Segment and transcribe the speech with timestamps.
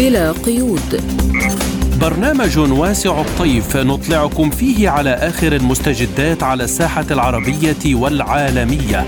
[0.00, 1.02] بلا قيود.
[2.00, 9.06] برنامج واسع الطيف نطلعكم فيه على آخر المستجدات على الساحة العربية والعالمية.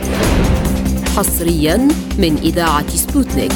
[1.17, 1.77] حصريا
[2.19, 3.53] من إذاعة سبوتنيك.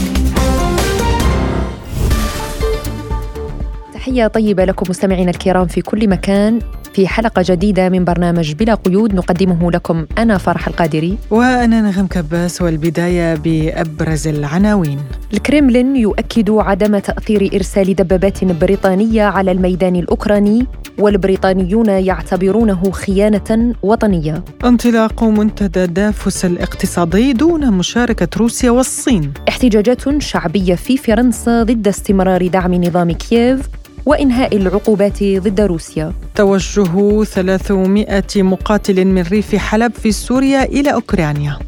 [3.95, 6.59] تحية طيبة لكم مستمعينا الكرام في كل مكان.
[6.97, 9.15] في حلقة جديدة من برنامج بلا قيود.
[9.15, 11.19] نقدمه لكم أنا فرح القادري.
[11.31, 14.99] وأنا نغم كباس والبداية بأبرز العناوين.
[15.35, 20.67] الكريملين يؤكد عدم تأثير إرسال دبابات بريطانية على الميدان الأوكراني
[20.99, 24.45] والبريطانيون يعتبرونه خيانة وطنية.
[24.65, 29.33] انطلاق منتدى دافوس الاقتصادي دون مشاركة روسيا والصين.
[29.49, 33.69] احتجاجات شعبية في فرنسا ضد استمرار دعم نظام كييف.
[34.07, 36.13] وإنهاء العقوبات ضد روسيا.
[36.35, 41.59] توجه 300 مقاتل من ريف حلب في سوريا إلى أوكرانيا.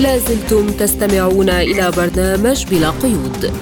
[0.00, 3.52] لازلتم تستمعون إلى برنامج بلا قيود.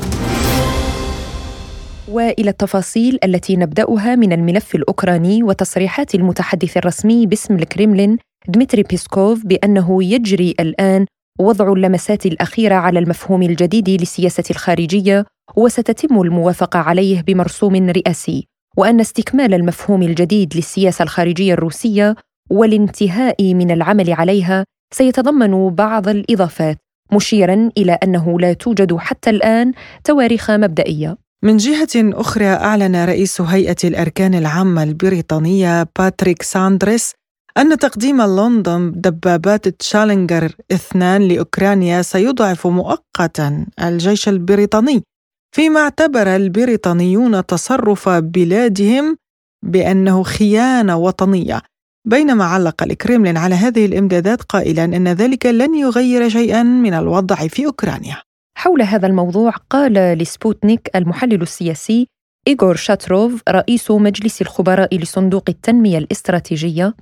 [2.08, 10.04] وإلى التفاصيل التي نبدأها من الملف الأوكراني وتصريحات المتحدث الرسمي باسم الكريملين دمتري بيسكوف بأنه
[10.04, 11.06] يجري الآن
[11.38, 15.24] وضع اللمسات الأخيرة على المفهوم الجديد للسياسة الخارجية
[15.56, 22.14] وستتم الموافقة عليه بمرسوم رئاسي وأن استكمال المفهوم الجديد للسياسة الخارجية الروسية
[22.50, 24.64] والانتهاء من العمل عليها
[24.94, 26.78] سيتضمن بعض الإضافات
[27.12, 29.72] مشيرا إلى أنه لا توجد حتى الآن
[30.04, 31.16] تواريخ مبدئية.
[31.42, 37.12] من جهة أخرى أعلن رئيس هيئة الأركان العامة البريطانية باتريك ساندريس
[37.56, 45.02] أن تقديم لندن دبابات تشالنجر اثنان لأوكرانيا سيضعف مؤقتا الجيش البريطاني
[45.54, 49.16] فيما اعتبر البريطانيون تصرف بلادهم
[49.64, 51.60] بأنه خيانة وطنية
[52.04, 57.66] بينما علق الكريملين على هذه الإمدادات قائلا إن ذلك لن يغير شيئا من الوضع في
[57.66, 58.16] أوكرانيا.
[58.58, 62.08] حول هذا الموضوع قال لسبوتنيك المحلل السياسي
[62.48, 66.94] إيغور شاتروف رئيس مجلس الخبراء لصندوق التنمية الاستراتيجية.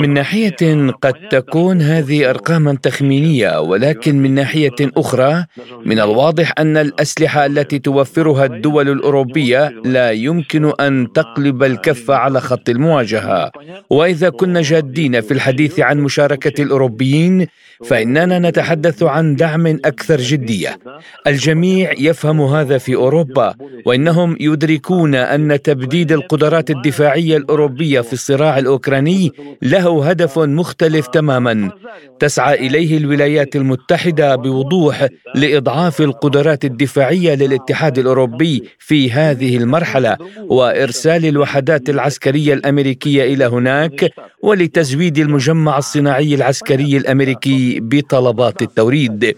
[0.00, 5.44] من ناحية قد تكون هذه أرقاما تخمينية ولكن من ناحية أخرى
[5.84, 12.68] من الواضح أن الأسلحة التي توفرها الدول الأوروبية لا يمكن أن تقلب الكف على خط
[12.68, 13.50] المواجهة.
[13.90, 17.46] وإذا كنا جادين في الحديث عن مشاركة الأوروبيين
[17.84, 20.78] فإننا نتحدث عن دعم أكثر جدية.
[21.26, 23.54] الجميع يفهم هذا في أوروبا
[23.86, 29.32] وإنهم يدركون أن تبديد القدرات الدفاعية الأوروبية في الصراع الأوكراني
[29.62, 31.70] له هدف مختلف تماما.
[32.18, 40.16] تسعى إليه الولايات المتحدة بوضوح لإضعاف القدرات الدفاعية للاتحاد الأوروبي في هذه المرحلة
[40.48, 44.10] وإرسال الوحدات العسكرية الأمريكية إلى هناك
[44.42, 47.69] ولتزويد المجمع الصناعي العسكري الأمريكي.
[47.78, 49.36] بطلبات التوريد.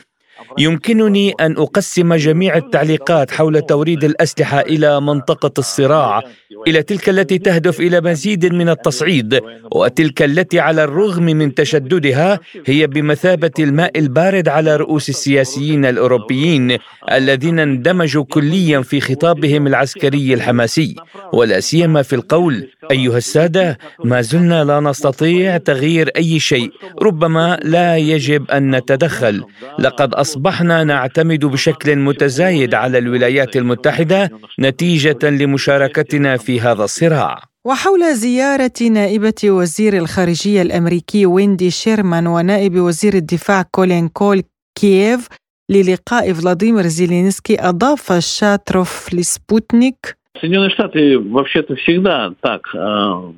[0.59, 6.23] يمكنني أن أقسم جميع التعليقات حول توريد الأسلحة إلى منطقة الصراع
[6.69, 9.41] إلى تلك التي تهدف إلى مزيد من التصعيد
[9.75, 16.79] وتلك التي على الرغم من تشددها هي بمثابة الماء البارد على رؤوس السياسيين الأوروبيين
[17.13, 20.97] الذين اندمجوا كليا في خطابهم العسكري الحماسي.
[21.33, 26.71] ولا سيما في القول أيها السادة ما زلنا لا نستطيع تغيير أي شيء
[27.03, 29.45] ربما لا يجب أن نتدخل.
[29.79, 34.31] لقد أصبحنا نعتمد بشكل متزايد على الولايات المتحدة
[34.61, 37.43] نتيجة لمشاركتنا في هذا الصراع.
[37.65, 44.43] وحول زيارة نائبة وزير الخارجية الأمريكي ويندي شيرمان ونائب وزير الدفاع كولين كول
[44.75, 45.29] كييف
[45.71, 52.62] للقاء فلاديمير زيلينسكي أضاف شاتروف لسبوتنيك Соединенные Штаты вообще-то всегда так.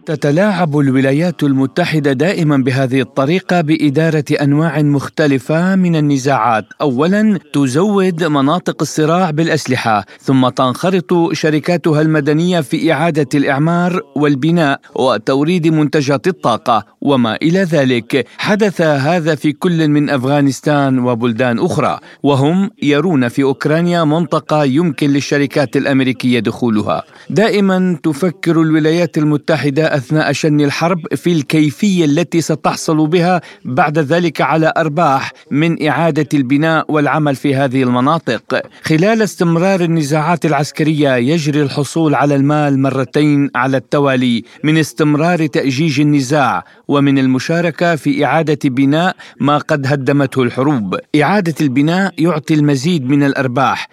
[0.06, 6.66] تتلاعب الولايات المتحدة دائما بهذه الطريقة بإدارة أنواع مختلفة من النزاعات.
[6.82, 16.28] أولا تزود مناطق الصراع بالأسلحة، ثم تنخرط شركاتها المدنية في إعادة الإعمار والبناء وتوريد منتجات
[16.28, 18.28] الطاقة وما إلى ذلك.
[18.38, 25.78] حدث هذا في كل من أفغانستان وبلدان أخرى، وهم يرون في أوكرانيا منطقة يمكن للشركات
[25.78, 26.83] الأمريكية دخولها.
[27.31, 34.73] دائما تفكر الولايات المتحدة أثناء شن الحرب في الكيفية التي ستحصل بها بعد ذلك على
[34.77, 38.63] أرباح من إعادة البناء والعمل في هذه المناطق.
[38.83, 46.65] خلال استمرار النزاعات العسكرية يجري الحصول على المال مرتين على التوالي من استمرار تأجيج النزاع
[46.89, 50.97] ومن المشاركة في إعادة بناء ما قد هدمته الحروب.
[51.23, 53.89] إعادة البناء يعطي المزيد من الأرباح.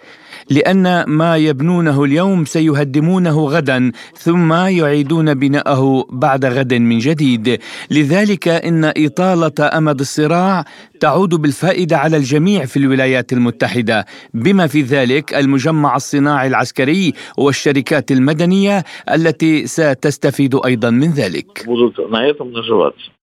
[0.52, 7.58] لأن ما يبنونه اليوم سيهدمونه غدا ثم يعيدون بناءه بعد غد من جديد.
[7.90, 10.64] لذلك إن إطالة أمد الصراع
[11.00, 14.06] تعود بالفائدة على الجميع في الولايات المتحدة.
[14.34, 18.84] بما في ذلك المجمع الصناعي العسكري والشركات المدنية
[19.14, 21.64] التي ستستفيد أيضا من ذلك.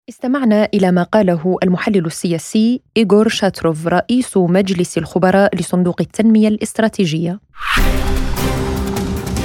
[0.09, 7.41] استمعنا إلى ما قاله المحلل السياسي إيغور شاتروف رئيس مجلس الخبراء لصندوق التنمية الاستراتيجية.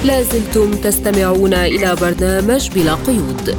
[0.04, 3.56] لازلتم تستمعون إلى برنامج بلا قيود.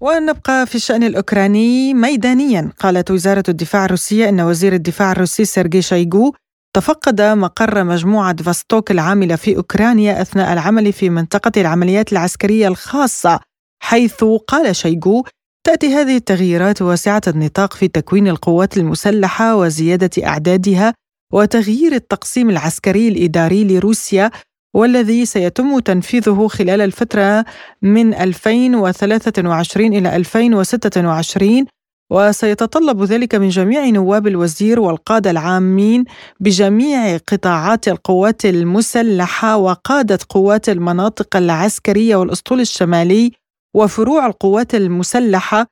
[0.00, 2.72] ونبقى في الشأن الأوكراني ميدانيا.
[2.78, 6.34] قالت وزارة الدفاع الروسية أن وزير الدفاع الروسي سيرجي شايغو
[6.76, 13.47] تفقد مقر مجموعة فاستوك العاملة في أوكرانيا أثناء العمل في منطقة العمليات العسكرية الخاصة.
[13.80, 15.24] حيث قال شيغو
[15.64, 20.94] تأتي هذه التغييرات واسعة النطاق في تكوين القوات المسلحة وزيادة أعدادها
[21.32, 24.30] وتغيير التقسيم العسكري الإداري لروسيا
[24.74, 27.44] والذي سيتم تنفيذه خلال الفترة
[27.82, 31.64] من 2023 إلى 2026
[32.10, 36.04] وسيتطلب ذلك من جميع نواب الوزير والقادة العامين
[36.40, 43.32] بجميع قطاعات القوات المسلحة وقادة قوات المناطق العسكرية والأسطول الشمالي
[43.78, 45.66] وفروع القوات المسلحة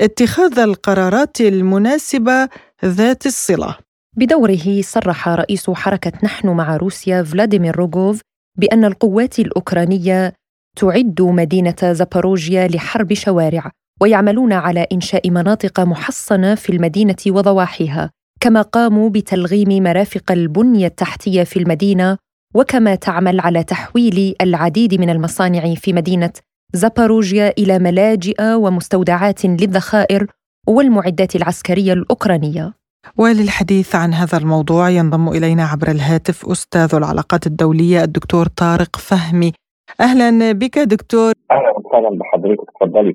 [0.00, 2.48] اتخاذ القرارات المناسبة
[2.84, 3.76] ذات الصلة.
[4.16, 8.20] بدوره صرح رئيس حركة نحن مع روسيا فلاديمير روغوف
[8.58, 10.32] بأن القوات الأوكرانية
[10.76, 18.10] تعد مدينة زاباروجيا لحرب شوارع ويعملون على إنشاء مناطق محصنة في المدينة وضواحيها
[18.40, 22.18] كما قاموا بتلغيم مرافق البنية التحتية في المدينة
[22.54, 26.32] وكما تعمل على تحويل العديد من المصانع في مدينة
[26.74, 30.26] زاباروجيا إلى ملاجئ ومستودعات للذخائر
[30.68, 32.72] والمعدات العسكرية الأوكرانية.
[33.16, 39.52] وللحديث عن هذا الموضوع ينضم إلينا عبر الهاتف أستاذ العلاقات الدولية الدكتور طارق فهمي.
[40.00, 41.32] أهلا بك دكتور.
[41.50, 43.14] أهلا وسهلا بحضرتك تفضلي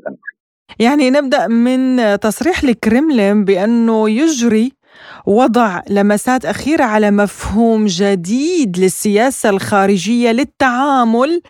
[0.79, 4.71] يعني نبدأ من تصريح الكرملين بأنه يجري
[5.25, 11.41] وضع لمسات أخيرة على مفهوم جديد للسياسة الخارجية للتعامل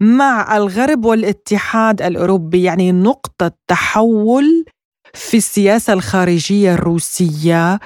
[0.00, 4.64] مع الغرب والاتحاد الأوروبي يعني نقطة تحول
[5.14, 7.78] في السياسة الخارجية الروسية.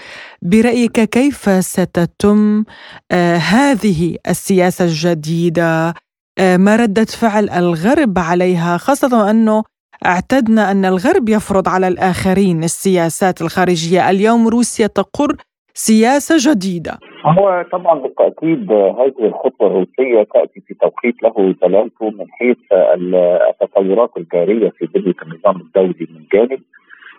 [0.43, 2.65] برأيك كيف ستتم
[3.11, 5.95] آه هذه السياسة الجديدة؟
[6.39, 9.63] آه ما ردة فعل الغرب عليها؟ خاصة أنه
[10.07, 14.11] اعتدنا أن الغرب يفرض على الآخرين السياسات الخارجية.
[14.11, 15.37] اليوم روسيا تقر
[15.75, 16.99] سياسة جديدة.
[17.25, 24.71] هو طبعا بالتأكيد هذه الخطوة الروسية تأتي في توقيت له دلالته من حيث التطورات الجارية
[24.71, 26.61] في بنيه النظام الدولي من جانب.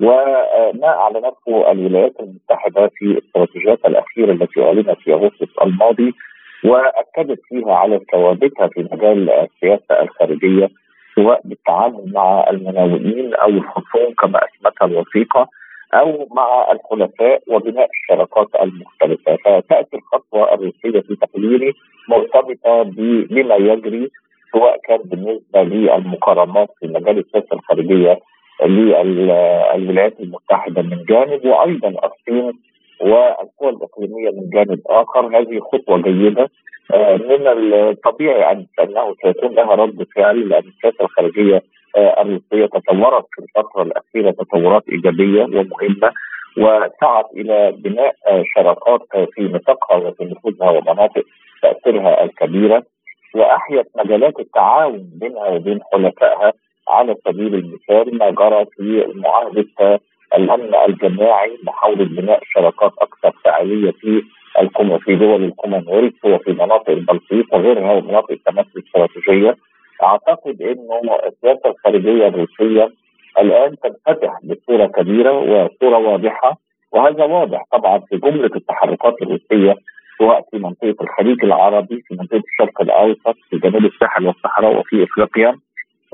[0.02, 6.14] وما اعلنته الولايات المتحدة في الاستراتيجيات الأخيرة التي أعلنت في أغسطس الماضي
[6.66, 10.70] وأكدت فيها على ثوابتها في مجال السياسة الخارجية
[11.16, 15.50] سواء بالتعامل مع المناوئين أو الخصوم كما اسمتها الوثيقة.
[15.94, 19.36] أو مع الحلفاء وبناء الشراكات المختلفة.
[19.46, 21.74] فتأتي الخطوة الروسية في تقديري
[22.10, 24.10] مرتبطة بما يجري
[24.52, 28.20] سواء كان بالنسبة للمقارنات في مجال السياسة الخارجية
[28.66, 32.54] للولايات المتحدة من جانب وأيضا الصين
[33.04, 35.38] والقوى الإقليمية من جانب آخر.
[35.38, 36.50] هذه خطوة جيدة
[36.94, 41.62] آه، من الطبيعي ان أنه سيكون لها رد فعل لأن السياسة الخارجية
[41.98, 46.12] آه، الروسيه تطورت في الفترة الأخيرة تطورات إيجابية ومهمة
[46.58, 49.02] وسعت إلى بناء آه، شراكات
[49.34, 51.24] في نطاقها وفي نفوذها ومناطق
[51.62, 52.84] تأثيرها الكبيرة
[53.36, 56.54] وأحيت مجالات التعاون بينها وبين حلفائها
[56.90, 60.00] على سبيل المثال ما جرى في معاهدة
[60.36, 64.22] الأمن الجماعي محاولة بناء شراكات أكثر فعالية في
[65.06, 69.56] في دول الكومنولث وفي مناطق البلطيق وغيرها ومناطق التماس الاستراتيجيه
[70.04, 72.90] أعتقد انه السياسة الخارجية الروسية
[73.40, 76.58] الآن تنفتح بصورة كبيرة وصورة واضحة
[76.92, 79.76] وهذا واضح طبعا في جملة التحركات الروسية
[80.18, 85.56] سواء في منطقة الخليج العربي في منطقة الشرق الأوسط في جنوب الساحل والصحراء وفي إفريقيا.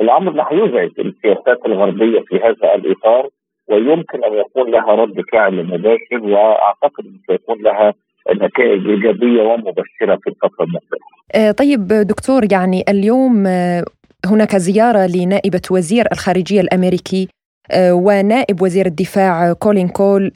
[0.01, 3.29] الأمر لا يزعج السياسات الغربية في هذا الإطار
[3.69, 7.93] ويمكن أن يكون لها رد فعل مباشر وأعتقد أن سيكون لها
[8.33, 10.99] نتائج إيجابية ومبشرة في الفترة المقبلة.
[11.35, 13.83] آه، طيب دكتور يعني اليوم آه،
[14.25, 17.27] هناك زيارة لنائبة وزير الخارجية الأمريكي
[17.71, 20.31] آه، ونائب وزير الدفاع كولين كول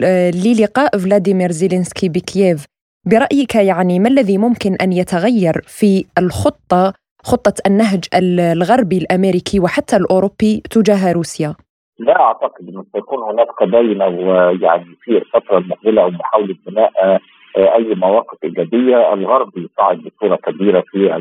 [0.46, 2.66] للقاء فلاديمير زيلينسكي بكييف
[3.06, 10.62] برأيك يعني ما الذي ممكن أن يتغير في الخطة خطة النهج الغربي الأمريكي وحتى الأوروبي
[10.72, 11.56] تجاه روسيا؟
[12.04, 14.12] لا أعتقد إنه سيكون هناك تباين أو
[14.62, 17.20] يعني في الفترة المقبلة أو محاولة بناء
[17.58, 19.14] أي مواقف إيجابية.
[19.14, 21.16] الغرب يصعد بصورة كبيرة في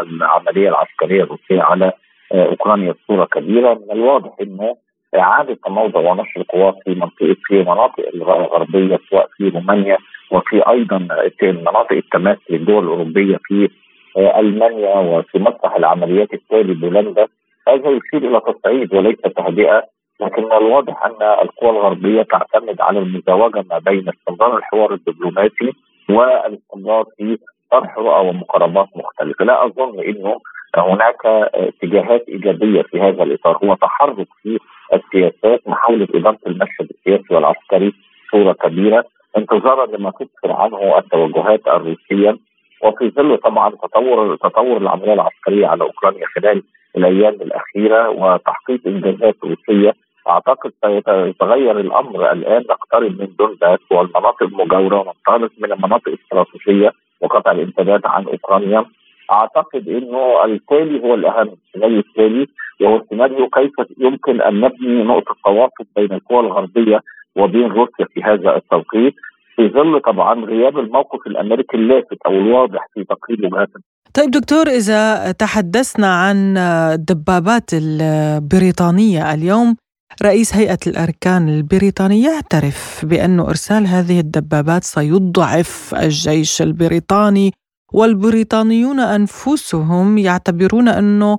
[0.00, 1.92] العملية العسكرية الروسية على
[2.32, 3.74] أوكرانيا بصورة كبيرة.
[3.74, 4.76] من الواضح إنه
[5.16, 9.98] إعادة تموضع ونشر قوات في منطقة في مناطق الغربية سواء في رومانيا
[10.30, 10.98] وفي أيضا
[11.42, 13.68] مناطق التماس للدول الاوروبيه في
[14.16, 17.26] ألمانيا وفي مسرح العمليات التالي بولندا.
[17.68, 19.82] هذا يشير إلى تصعيد وليس تهدئة
[20.20, 25.72] لكن الواضح أن القوى الغربية تعتمد على المزاوجة ما بين استمرار الحوار الدبلوماسي
[26.10, 27.38] والاستمرار في
[27.70, 30.40] طرح رؤى ومقاربات مختلفة، لا أظن انه
[30.76, 34.58] هناك اتجاهات إيجابية في هذا الإطار، هو تحرك في
[34.94, 37.92] السياسات محاولة إدارة المشهد السياسي والعسكري
[38.30, 39.04] صوره كبيرة
[39.36, 42.38] انتظارا لما تسفر عنه التوجهات الروسية.
[42.82, 46.62] وفي ظل طبعا تطور تطور العملية العسكرية على أوكرانيا خلال
[46.96, 49.94] الأيام الأخيرة وتحقيق إنجازات روسية
[50.28, 56.90] أعتقد سيتغير الأمر الآن نقترب من دونباس والمناطق المجاوره وننطلق من المناطق الاستراتيجيه
[57.20, 58.84] وقطع الامتداد عن أوكرانيا.
[59.32, 62.46] أعتقد إنه التالي هو الأهم السيناريو التالي
[62.80, 67.00] وهو سيناريو كيف يمكن أن نبني نقطة تواصل بين القوى الغربية
[67.36, 69.14] وبين روسيا في هذا التوقيت.
[69.56, 73.68] في ظل طبعا غياب الموقف الأمريكي اللافت أو الواضح في تقرير وجهات
[74.14, 76.56] طيب دكتور إذا تحدثنا عن
[76.94, 79.76] الدبابات البريطانية اليوم
[80.22, 87.52] رئيس هيئة الأركان البريطاني يعترف بأن إرسال هذه الدبابات سيضعف الجيش البريطاني
[87.92, 91.38] والبريطانيون أنفسهم يعتبرون أنه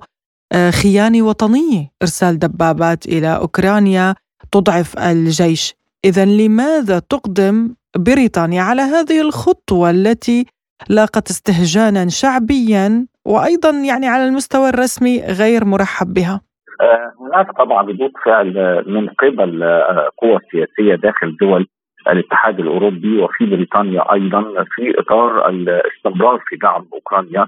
[0.70, 4.14] خيانة وطنية إرسال دبابات إلى أوكرانيا
[4.52, 10.46] تضعف الجيش اذا لماذا تقدم بريطانيا على هذه الخطوة التي
[10.88, 16.40] لاقت استهجانا شعبيا وأيضا يعني على المستوى الرسمي غير مرحب بها.
[16.80, 21.66] آه، هناك طبعا ردود فعل من قبل آه، قوى سياسية داخل دول
[22.08, 27.46] الاتحاد الأوروبي وفي بريطانيا أيضا في إطار الاستمرار في دعم أوكرانيا.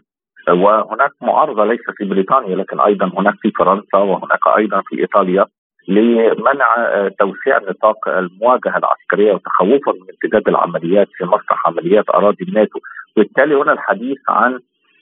[0.49, 5.47] وهناك معارضة ليس في بريطانيا لكن أيضا هناك في فرنسا وهناك أيضا في إيطاليا
[5.89, 12.79] لمنع آه، توسيع نطاق المواجهة العسكرية وتخوفا من امتداد العمليات في مسرح عمليات أراضي الناتو،
[13.17, 14.59] وبالتالي هنا الحديث عن آه،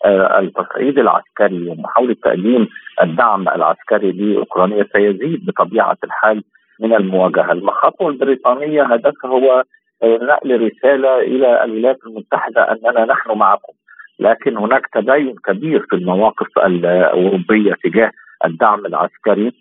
[0.06, 2.68] التصعيد العسكري ومحاولة تقديم
[3.02, 6.42] الدعم العسكري لأوكرانيا سيزيد بطبيعة الحال
[6.80, 9.62] من المواجهة، الخطوه البريطانية هدفها هو
[10.02, 13.72] آه، نقل رسالة إلى الولايات المتحدة أننا نحن معكم،
[14.18, 18.10] لكن هناك تباين كبير في المواقف الأوروبية تجاه
[18.44, 19.52] الدعم العسكري.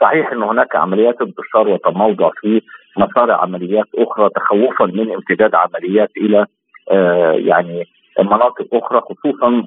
[0.00, 2.62] صحيح إن هناك عمليات انتشار وتموضع في
[2.96, 6.46] مسار عمليات أخرى تخوفا من امتداد عمليات إلى
[6.90, 7.84] آه يعني
[8.18, 9.64] مناطق أخرى خصوصا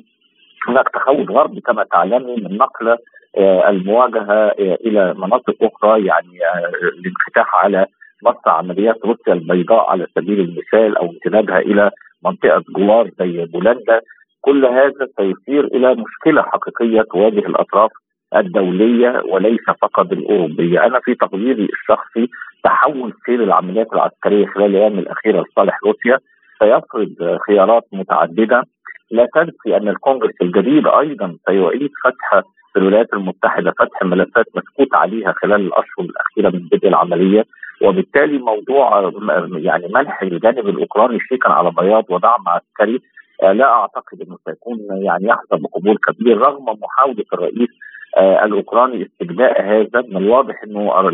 [0.68, 2.98] هناك تخوف غربي كما تعلمي من نقل
[3.38, 7.86] آه المواجهة آه إلى مناطق أخرى يعني آه الانفتاح على
[8.24, 11.92] مصر عمليات روسيا البيضاء على سبيل المثال أو امتدادها إلى
[12.26, 14.02] منطقة جوار زي بولندا.
[14.42, 17.92] كل هذا سيصير إلى مشكلة حقيقية تواجه الأطراف
[18.36, 22.28] الدولية وليس فقط الأوروبية، أنا في تقديري الشخصي
[22.64, 26.20] تحول سير العمليات العسكرية خلال الأيام الأخيرة لصالح روسيا.
[26.60, 28.64] سيفرض خيارات متعددة
[29.12, 32.42] لا تنسي أن الكونغرس الجديد أيضا سيعيد فتح
[32.74, 37.46] في الولايات المتحدة فتح ملفات مسكوت عليها خلال الأشهر الأخيرة من بدء العملية.
[37.82, 39.12] وبالتالي موضوع
[39.58, 43.02] يعني منح الجانب الأوكراني شيكا على بياض ودعم عسكري
[43.44, 47.70] لا أعتقد إنه سيكون يعني يحظى بقبول كبير رغم محاولة الرئيس
[48.17, 51.09] الأوكراني استجداء هذا من الواضح إنه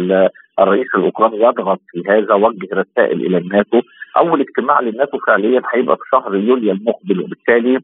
[0.59, 3.81] الرئيس الأوكراني يضغط في هذا وجه رسائل إلى الناتو.
[4.17, 7.19] أول اجتماع للناتو فعليا هيبقى في شهر يوليو المقبل.
[7.19, 7.79] وبالتالي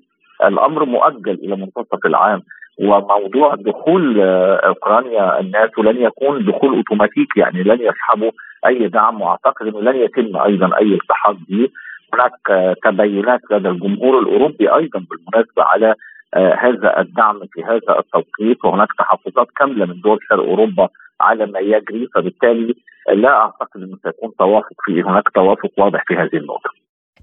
[0.45, 2.41] الأمر مؤجل إلى منتصف العام.
[2.81, 8.31] وموضوع دخول آه، أوكرانيا الناتو لن يكون دخول اوتوماتيكي يعني لن يصحبه
[8.65, 9.21] أي دعم.
[9.21, 11.69] وأعتقد إنه لن يتم أيضا أي التحاق به
[12.13, 15.95] هناك آه، تبينات لدى الجمهور الأوروبي أيضا بالمناسبة على آه،
[16.36, 20.89] هذا الدعم في هذا التوقيت وهناك تحفظات كاملة من دول شرق أوروبا
[21.21, 22.75] على ما يجري فبالتالي
[23.13, 26.69] لا أعتقد أنه سيكون توافق فيه هناك توافق واضح في هذه النقطة.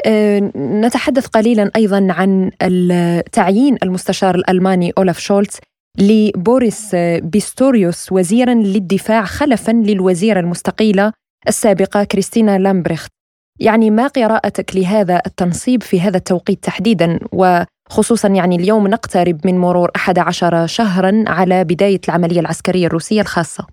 [0.06, 2.50] آه، نتحدث قليلا أيضا عن
[3.32, 5.60] تعيين المستشار الألماني اولف شولتز
[6.00, 11.12] لبوريس بيستوريوس وزيرا للدفاع خلفا للوزيرة المستقيلة
[11.48, 13.15] السابقة كريستينا لامبريخت.
[13.60, 19.58] يعني ما قراءتك لهذا التنصيب في هذا التوقيت تحديدا؟ و خصوصا يعني اليوم نقترب من
[19.58, 23.66] مرور 11 شهرا على بداية العملية العسكرية الروسية الخاصة.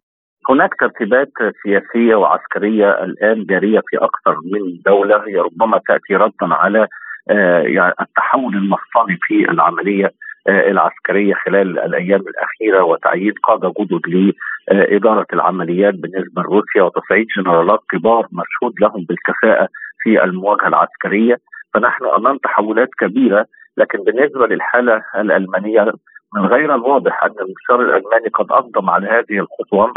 [0.50, 1.32] هناك ترتيبات
[1.64, 6.88] سياسية وعسكرية الآن جارية في أكثر من دولة هي ربما تأتي ردا على
[7.30, 10.12] آه، يعني التحول المفصلي في العملية
[10.48, 14.34] آه، العسكرية خلال الأيام الأخيرة وتعيين قادة جدد
[14.72, 19.68] لإدارة العمليات بالنسبة لروسيا وتصعيد جنرالات كبار مشهود لهم بالكفاءة
[20.04, 21.38] في المواجهة العسكرية.
[21.74, 23.46] فنحن أمام تحولات كبيرة
[23.78, 25.94] لكن بالنسبة للحالة الألمانية
[26.36, 29.94] من غير الواضح أن المستشار الألماني قد أقدم على هذه الخطوة.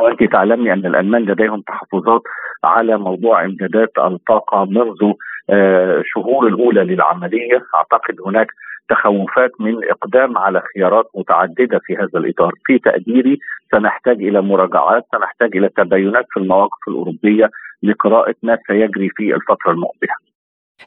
[0.00, 2.22] وأنت تعلمي أن الألمان لديهم تحفظات
[2.66, 5.12] على موضوع امدادات الطاقة منذ
[5.50, 8.46] آه، شهور الأولى للعملية، أعتقد هناك
[8.88, 13.38] تخوفات من إقدام على خيارات متعددة في هذا الإطار، في تقديري
[13.72, 17.50] سنحتاج إلى مراجعات، سنحتاج إلى تباينات في المواقف الأوروبية
[17.82, 20.14] لقراءة ما سيجري في الفترة المقبلة.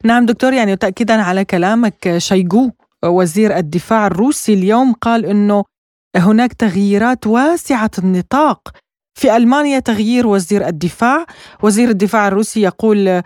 [0.06, 2.72] نعم دكتور يعني تاكيدا على كلامك شيغو
[3.06, 5.64] وزير الدفاع الروسي اليوم قال إنه
[6.16, 8.60] هناك تغييرات واسعة النطاق
[9.20, 11.26] في ألمانيا تغيير وزير الدفاع.
[11.64, 13.22] وزير الدفاع الروسي يقول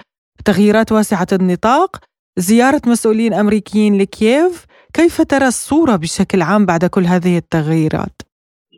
[0.46, 1.90] تغييرات واسعة النطاق.
[2.38, 4.66] زيارة مسؤولين أمريكيين لكييف.
[4.94, 8.18] كيف ترى الصورة بشكل عام بعد كل هذه التغييرات؟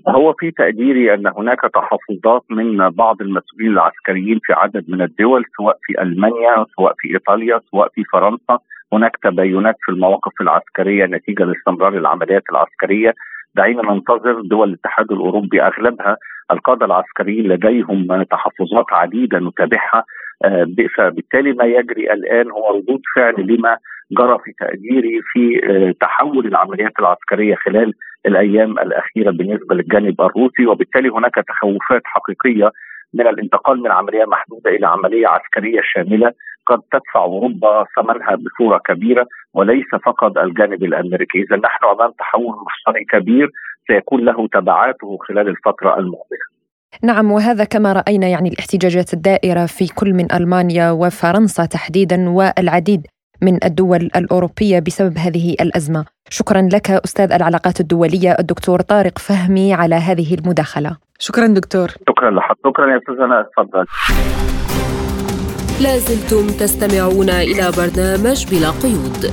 [0.08, 5.78] هو في تقديري أن هناك تحفظات من بعض المسؤولين العسكريين في عدد من الدول سواء
[5.84, 8.60] في ألمانيا سواء في إيطاليا سواء في فرنسا.
[8.94, 13.14] هناك تباينات في المواقف العسكرية نتيجة لاستمرار العمليات العسكرية.
[13.56, 16.18] دعينا ننتظر دول الاتحاد الأوروبي أغلبها
[16.52, 20.06] القادة العسكريين لديهم تحفظات عديدة نتابعها
[20.46, 23.78] آه، فبالتالي ما يجري الآن هو ردود فعل لما
[24.12, 27.94] جرى في تقديري في آه، تحول العمليات العسكرية خلال
[28.26, 32.72] الأيام الأخيرة بالنسبة للجانب الروسي وبالتالي هناك تخوفات حقيقية
[33.14, 36.32] من الانتقال من عملية محدودة إلى عملية عسكرية شاملة
[36.68, 43.06] قد تدفع أوروبا ثمنها بصورة كبيرة وليس فقط الجانب الأمريكي، اذا نحن أمام تحول مصري
[43.06, 43.50] كبير
[43.88, 46.46] سيكون له تبعاته خلال الفترة المقبلة.
[47.04, 53.08] نعم وهذا كما رأينا يعني الاحتجاجات الدائرة في كل من ألمانيا وفرنسا تحديدا والعديد
[53.42, 56.06] من الدول الأوروبية بسبب هذه الأزمة.
[56.30, 60.98] شكرا لك أستاذ العلاقات الدولية الدكتور طارق فهمي على هذه المداخلة.
[61.20, 61.88] شكرا دكتور.
[62.10, 63.86] شكرا لحضرتك، شكرا يا أستاذ أنا اتفضل.
[65.84, 69.32] لازلتم تستمعون إلى برنامج بلا قيود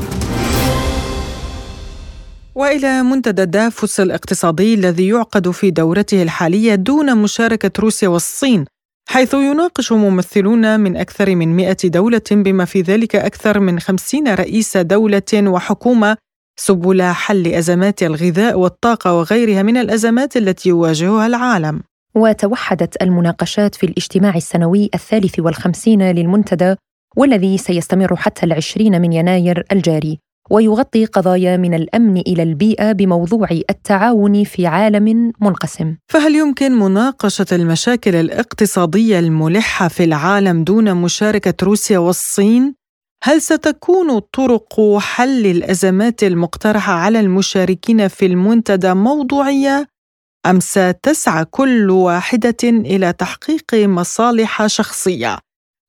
[2.55, 8.65] وإلى منتدى دافوس الاقتصادي الذي يعقد في دورته الحالية دون مشاركة روسيا والصين
[9.09, 14.77] حيث يناقش ممثلون من أكثر من 100 دولة بما في ذلك أكثر من 50 رئيس
[14.77, 16.17] دولة وحكومة
[16.57, 21.81] سبل حل أزمات الغذاء والطاقة وغيرها من الأزمات التي يواجهها العالم.
[22.15, 26.75] وتوحدت المناقشات في الاجتماع السنوي الثالث والخمسين للمنتدى
[27.17, 30.19] والذي سيستمر حتى العشرين من يناير الجاري.
[30.51, 35.97] ويغطي قضايا من الأمن إلى البيئة بموضوع التعاون في عالم منقسم.
[36.09, 42.75] فهل يمكن مناقشة المشاكل الاقتصادية الملحة في العالم دون مشاركة روسيا والصين؟
[43.25, 49.87] هل ستكون طرق حل الأزمات المقترحة على المشاركين في المنتدى موضوعية
[50.47, 55.39] أم ستسعى كل واحدة إلى تحقيق مصالح شخصية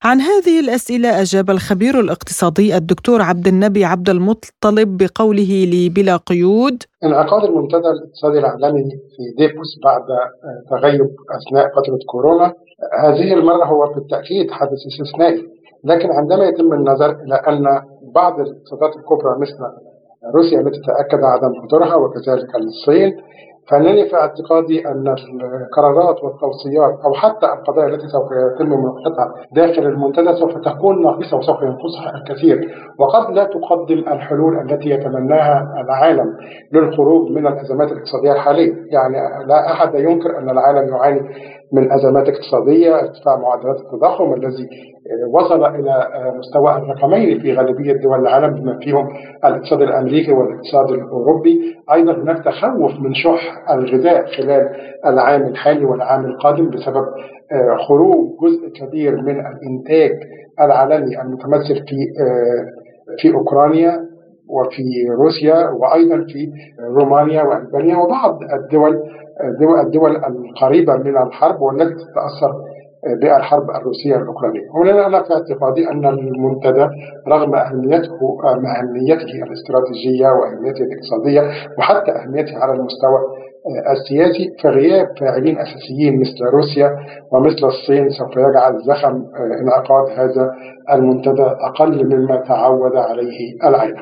[0.04, 6.84] عن هذه الأسئلة أجاب الخبير الاقتصادي الدكتور عبد النبي عبد المطلب بقوله لي بلا قيود.
[7.04, 10.06] انعقاد المنتدى الاقتصادي العالمي في ديفوس بعد
[10.70, 12.54] تغيب أثناء فترة كورونا
[13.00, 15.44] هذه المرة هو بالتاكيد حدث استثنائي
[15.84, 17.82] لكن عندما يتم النظر إلى أن
[18.16, 19.58] بعض الاقتصادات الكبرى مثل
[20.36, 23.14] روسيا التي تأكد عدم حضورها وكذلك الصين
[23.70, 25.16] فانني في اعتقادي أن
[25.62, 31.62] القرارات والتوصيات أو حتى القضايا التي سوف يتم مناقشتها داخل المنتدى سوف تكون ناقصة وسوف
[31.62, 32.78] ينقصها الكثير.
[33.00, 36.38] وقد لا تقدم الحلول التي يتمناها العالم
[36.74, 41.22] للخروج من الأزمات الاقتصادية الحالية، يعني لا أحد ينكر أن العالم يعاني
[41.74, 44.70] من أزمات اقتصادية، ارتفاع معدلات التضخم الذي
[45.32, 49.08] وصل إلى مستوى الرقمين في غالبية دول العالم بما فيهم
[49.46, 54.70] الاقتصاد الأمريكي والاقتصاد الأوروبي، أيضا هناك تخوف من شح الغذاء خلال
[55.06, 57.06] العام الحالي والعام القادم بسبب
[57.88, 60.12] خروج جزء كبير من الإنتاج
[60.62, 61.96] العالمي المتمثل في
[63.18, 64.13] في أوكرانيا.
[64.56, 64.84] وفي
[65.20, 66.52] روسيا وأيضا في
[67.00, 69.00] رومانيا وألبانيا وبعض الدول
[69.86, 72.54] الدول القريبة من الحرب والتي تتأثر
[73.22, 74.62] بالحرب الروسية الأوكرانية.
[74.76, 76.88] هنا أنا في اعتقادي أن المنتدى
[77.28, 81.42] رغم أهميته أهميته الاستراتيجية وأهميته الاقتصادية
[81.78, 83.20] وحتى أهميته على المستوى
[83.92, 86.96] السياسي فغياب فاعلين أساسيين مثل روسيا
[87.32, 89.24] ومثل الصين سوف يجعل زخم
[89.62, 90.52] انعقاد هذا
[90.94, 93.96] المنتدى أقل مما تعود عليه العالم.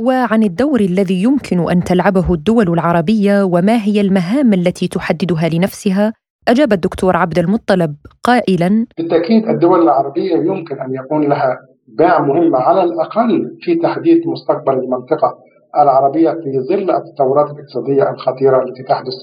[0.00, 6.12] وعن الدور الذي يمكن أن تلعبه الدول العربية وما هي المهام التي تحددها لنفسها
[6.48, 11.58] أجاب الدكتور عبد المطلب قائلا بالتأكيد الدول العربية يمكن أن يكون لها
[11.88, 15.38] باع مهم على الأقل في تحديد مستقبل المنطقة
[15.78, 19.14] العربية في ظل التطورات الاقتصادية الخطيرة التي تحدث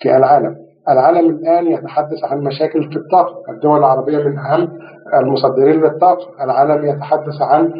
[0.00, 0.56] في العالم.
[0.88, 3.52] العالم الآن يتحدث عن مشاكل في الطاقة.
[3.52, 4.68] الدول العربية من أهم
[5.14, 7.72] المصدرين للطاقة العالم يتحدث عن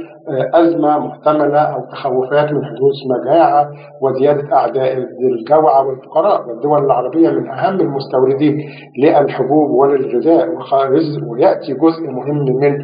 [0.54, 3.70] أزمة محتملة أو تخوفات من حدوث مجاعة
[4.02, 4.96] وزيادة أعداء
[5.32, 6.48] الجوعى والفقراء.
[6.48, 8.60] والدول العربية من أهم المستوردين
[8.98, 10.48] للحبوب وللغذاء
[11.30, 12.78] ويأتي جزء مهم من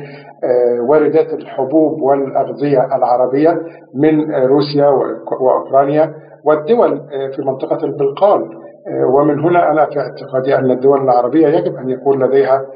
[0.88, 3.60] واردات الحبوب والأغذية العربية
[3.94, 4.88] من روسيا
[5.40, 6.14] وأوكرانيا.
[6.44, 7.00] والدول
[7.36, 8.40] في منطقة البلقان
[9.04, 12.66] ومن هنا أنا في اعتقادي أن الدول العربية يجب أن يكون لديها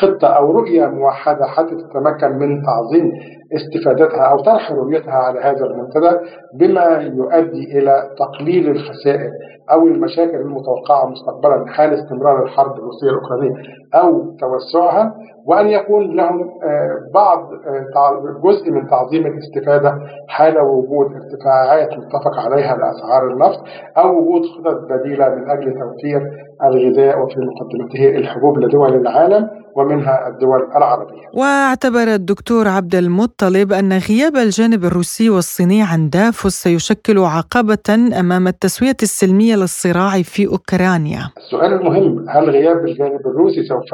[0.00, 3.12] خطة أو رؤية موحدة حتى تتمكن من تعظيم
[3.56, 6.10] استفادتها أو طرح رؤيتها على هذا المنتدى
[6.54, 6.84] بما
[7.16, 9.30] يؤدي إلى تقليل الخسائر
[9.72, 13.54] أو المشاكل المتوقعة مستقبلا حال استمرار الحرب الروسية الأوكرانية
[13.94, 15.14] أو توسعها
[15.46, 22.76] وأن يكون لهم آه، بعض آه، جزء من تعظيم الاستفادة حال وجود ارتفاعات متفق عليها
[22.76, 23.60] لأسعار النفط
[23.98, 26.22] أو وجود خطط بديلة من أجل توفير
[26.64, 29.48] الغذاء وفي مقدمته الحبوب لدول العالم.
[29.76, 31.22] ومنها الدول العربية.
[31.34, 37.88] واعتبر الدكتور عبد المطلب أن غياب الجانب الروسي والصيني عن دافوس سيشكل عقبة
[38.20, 41.22] أمام التسوية السلمية للصراع في أوكرانيا.
[41.36, 43.90] السؤال المهم هل غياب الجانب الروسي سوف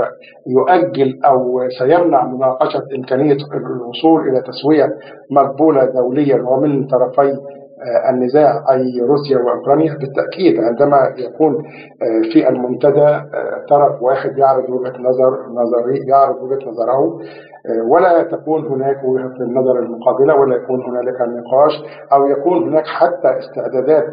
[0.47, 4.89] يؤجل أو سيمنع مناقشة إمكانية الوصول إلى تسوية
[5.31, 7.37] مقبولة دوليا ومن طرفي
[8.11, 10.61] النزاع أي روسيا وأوكرانيا بالتأكيد.
[10.61, 17.19] عندما يكون آه، في المنتدى آه، طرف واحد يعرض وجهة نظر نظري يعرض وجهة نظره
[17.91, 21.73] ولا تكون هناك وجهة النظر المقابلة ولا يكون هنالك نقاش
[22.13, 24.05] أو يكون هناك حتى استعدادات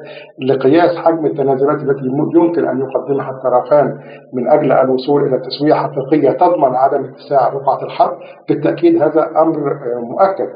[0.49, 3.97] لقياس حجم التنازلات التي يمكن أن يقدمها الطرفان
[4.33, 8.17] من أجل الوصول إلى تسوية حقيقية تضمن عدم اتساع رقعة الحرب.
[8.49, 10.49] بالتأكيد هذا أمر مؤكد.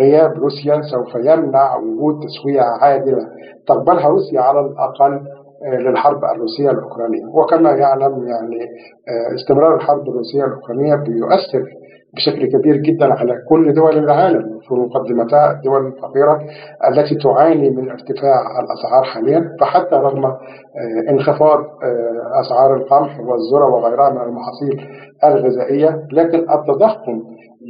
[0.00, 3.26] غياب روسيا سوف يمنع وجود تسوية عادلة
[3.66, 5.20] تقبلها روسيا على الأقل
[5.66, 7.26] آه، للحرب الروسية الأوكرانية.
[7.34, 8.60] وكما يعلم يعني
[9.08, 11.64] آه، استمرار الحرب الروسية الأوكرانية بيؤثر
[12.14, 16.40] بشكل كبير جدا على كل دول العالم في مقدمتها الدول الفقيرة
[16.90, 20.36] التي تعاني من ارتفاع الأسعار حاليا فحتى رغم آه،
[21.10, 21.58] انخفاض
[22.40, 24.88] أسعار القمح والذرة وغيرها من المحاصيل
[25.24, 27.22] الغذائية لكن التضخم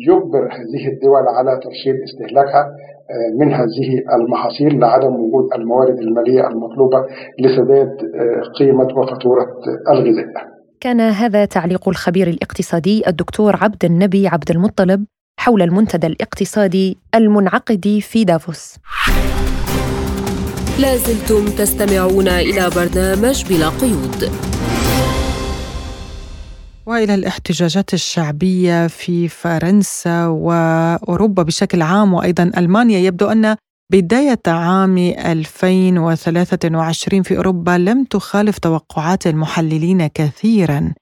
[0.09, 2.61] يجبر هذه الدول على ترشيد استهلاكها
[3.11, 7.05] آه، من هذه المحاصيل لعدم وجود الموارد المالية المطلوبة
[7.41, 9.47] لسداد آه، قيمة وفاتورة
[9.91, 10.58] الغذاء.
[10.81, 15.05] كان هذا تعليق الخبير الاقتصادي الدكتور عبد النبي عبد المطلب
[15.41, 18.75] حول المنتدى الاقتصادي المنعقد في دافوس.
[20.79, 24.31] لازلتم تستمعون إلى برنامج بلا قيود.
[26.87, 33.57] وإلى الاحتجاجات الشعبية في فرنسا وأوروبا بشكل عام وأيضا ألمانيا يبدو أن
[33.93, 40.95] بداية عام 2023 في أوروبا لم تخالف توقعات المحللين كثيرا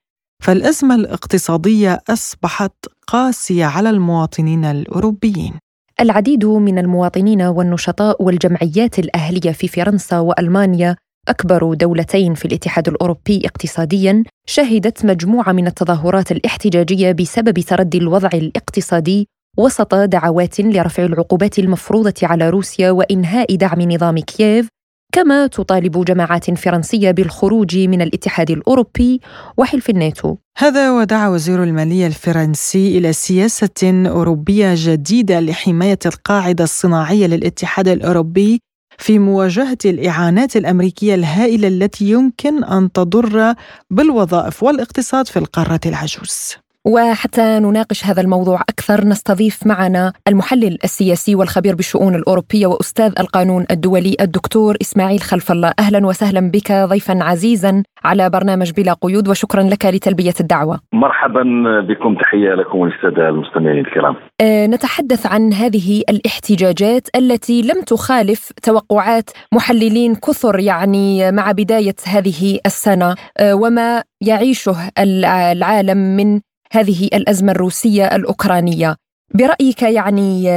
[0.43, 2.73] فالأزمة الاقتصادية أصبحت
[3.07, 5.53] قاسية على المواطنين الأوروبيين.
[6.01, 10.97] العديد من المواطنين والنشطاء والجمعيات الأهلية في فرنسا وألمانيا
[11.29, 19.29] أكبر دولتين في الاتحاد الأوروبي اقتصادياً شهدت مجموعة من التظاهرات الاحتجاجية بسبب تردي الوضع الاقتصادي
[19.57, 24.69] وسط دعوات لرفع العقوبات المفروضة على روسيا وإنهاء دعم نظام كييف
[25.13, 29.21] كما تطالب جماعات فرنسية بالخروج من الاتحاد الأوروبي
[29.57, 37.89] وحلف الناتو هذا ودعا وزير المالية الفرنسي إلى سياسة أوروبية جديدة لحماية القاعدة الصناعية للاتحاد
[37.89, 38.61] الأوروبي
[38.99, 43.55] في مواجهة الإعانات الأمريكية الهائلة التي يمكن أن تضر
[43.91, 46.57] بالوظائف والاقتصاد في القارة العجوز.
[46.87, 54.17] وحتى نناقش هذا الموضوع أكثر نستضيف معنا المحلل السياسي والخبير بالشؤون الأوروبية وأستاذ القانون الدولي
[54.21, 55.73] الدكتور إسماعيل خلف الله.
[55.79, 60.81] أهلا وسهلا بك ضيفا عزيزا على برنامج بلا قيود وشكرا لك لتلبية الدعوة.
[60.93, 61.43] مرحبا
[61.89, 64.17] بكم تحية لكم وللسادة المستمعين الكرام.
[64.41, 72.59] أه نتحدث عن هذه الاحتجاجات التي لم تخالف توقعات محللين كثر يعني مع بداية هذه
[72.67, 73.15] السنة.
[73.39, 76.41] أه وما يعيشه العالم من
[76.73, 78.97] هذه الأزمة الروسية الأوكرانية.
[79.35, 80.51] برأيك يعني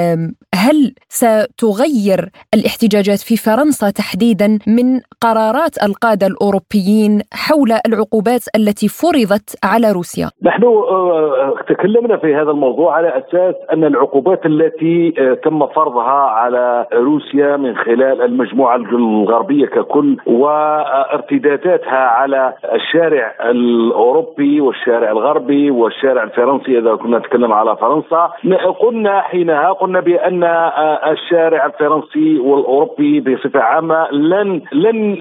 [0.65, 2.19] هل ستغير
[2.53, 4.87] الاحتجاجات في فرنسا تحديدا من
[5.21, 12.95] قرارات القادة الأوروبيين حول العقوبات التي فرضت على روسيا؟ نحن آه، تكلمنا في هذا الموضوع
[12.95, 20.17] على أساس أن العقوبات التي آه، تم فرضها على روسيا من خلال المجموعة الغربية ككل
[20.27, 28.31] وارتداداتها على الشارع الأوروبي والشارع الغربي والشارع الفرنسي إذا كنا نتكلم على فرنسا
[28.79, 30.48] قلنا حينها قلنا بأن
[31.11, 34.07] الشارع الفرنسي والأوروبي بصفة عامة.
[34.11, 35.17] لن لن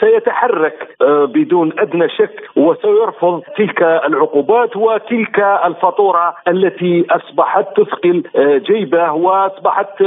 [0.00, 0.96] سيتحرك
[1.34, 8.22] بدون أدنى شك وسيرفض تلك العقوبات وتلك الفاتورة التي أصبحت تثقل
[8.66, 10.02] جيبه وأصبحت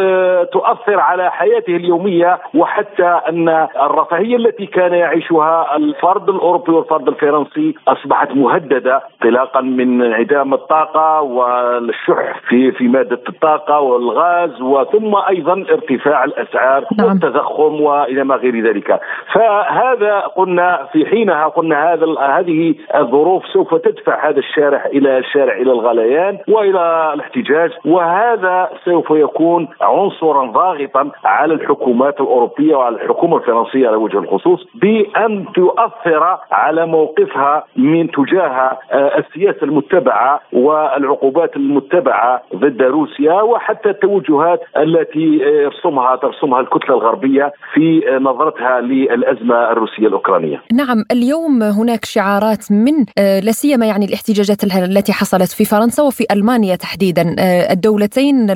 [0.52, 8.32] تؤثر على حياته اليومية وحتى أن الرفاهية التي كان يعيشها الفرد الأوروبي والفرد الفرنسي أصبحت
[8.32, 16.86] مهددة انطلاقا من انعدام الطاقة والشح في في مادة الطاقة والغاز وثم أيضا ارتفاع الأسعار
[16.98, 17.08] نعم.
[17.08, 19.00] والتضخم وإلى ما غير ذلك
[19.34, 25.72] فهذا قلنا في حينها قلنا هذا هذه الظروف سوف تدفع هذا الشارع إلى الشارع إلى
[25.72, 33.96] الغليان وإلى الاحتجاج وهذا سوف يكون عنصرا ضاغطا على الحكومات الأوروبية وعلى الحكومة الفرنسية على
[33.98, 43.42] وجه الخصوص بأن تؤثر على موقفها من تجاه آه، السياسة المتبعة والعقوبات المتبعة ضد روسيا
[43.42, 50.62] وحتى التوجهات التي يرسمها ترسمها الكتلة الغربية في نظرتها للأزمة الروسية الأوكرانية.
[50.74, 56.26] نعم اليوم هناك شعارات من آه، لا سيما يعني الاحتجاجات التي حصلت في فرنسا وفي
[56.32, 58.48] ألمانيا تحديدا آه، الدولتين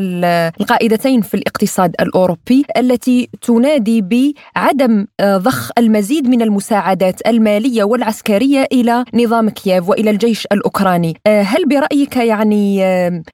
[0.61, 9.03] القائدتين في الاقتصاد الأوروبي التي تنادي بعدم آه، ضخ المزيد من المساعدات المالية والعسكرية إلى
[9.13, 12.83] نظام كييف وإلى الجيش الأوكراني، هل برأيك يعني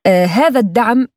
[0.08, 1.08] هذا الدعم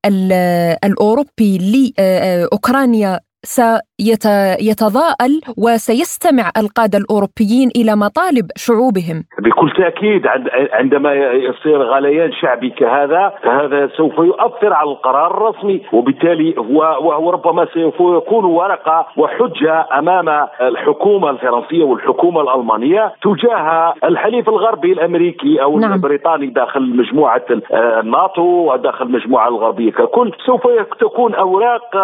[0.84, 1.58] الأوروبي
[1.98, 10.26] لأوكرانيا سيتضاءل وسيستمع القادة الأوروبيين إلى مطالب شعوبهم بكل تأكيد
[10.72, 11.12] عندما
[11.48, 17.94] يصير غليان شعبي كهذا فهذا سوف يؤثر على القرار الرسمي وبالتالي هو وهو ربما سوف
[18.00, 20.28] يكون ورقة وحجة أمام
[20.60, 25.92] الحكومة الفرنسية والحكومة الألمانية تجاه الحليف الغربي الأمريكي أو نعم.
[25.92, 30.66] البريطاني داخل مجموعة الناتو وداخل المجموعة الغربية ككل سوف
[31.00, 31.96] تكون أوراق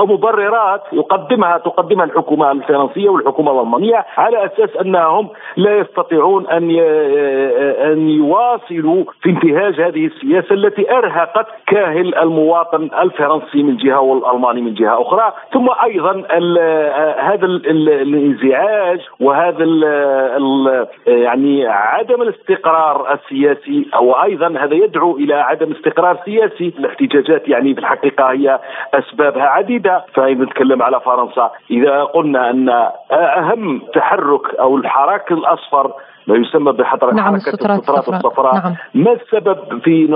[0.00, 6.70] مبررة خيارات يقدمها تقدمها الحكومة الفرنسية والحكومة الألمانية على أساس أنهم لا يستطيعون أن
[7.92, 14.74] أن يواصلوا في انتهاج هذه السياسة التي أرهقت كاهل المواطن الفرنسي من جهة والألماني من
[14.74, 15.32] جهة أخرى.
[15.52, 16.24] ثم أيضا
[17.20, 19.64] هذا الانزعاج وهذا
[21.06, 26.72] يعني عدم الاستقرار السياسي أو أيضا هذا يدعو إلى عدم استقرار سياسي.
[26.78, 28.60] الاحتجاجات يعني في الحقيقة هي
[28.94, 30.04] أسبابها عديدة.
[30.32, 31.50] فإن نتكلم على فرنسا.
[31.70, 32.68] إذا قلنا أن
[33.12, 35.92] أهم تحرك أو الحراك الأصفر
[36.26, 38.74] ما يسمى بحركة نعم السترات السترات الصفراء نعم.
[38.94, 40.06] ما السبب في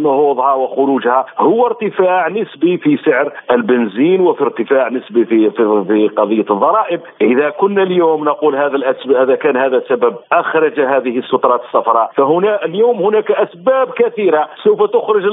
[0.00, 6.46] نهوضها وخروجها؟ هو ارتفاع نسبي في سعر البنزين وفي ارتفاع نسبي في في, في قضية
[6.50, 7.00] الضرائب.
[7.20, 12.10] إذا كنا اليوم نقول هذا هذا كان هذا سبب أخرج هذه السترات الصفراء.
[12.16, 14.48] فهنا اليوم هناك أسباب كثيرة.
[14.64, 15.24] سوف تخرج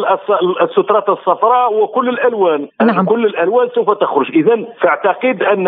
[0.62, 2.68] السترات الصفراء وكل الألوان.
[2.82, 3.06] نعم.
[3.06, 4.32] كل الألوان سوف تخرج.
[4.32, 5.68] إذا فاعتقد أن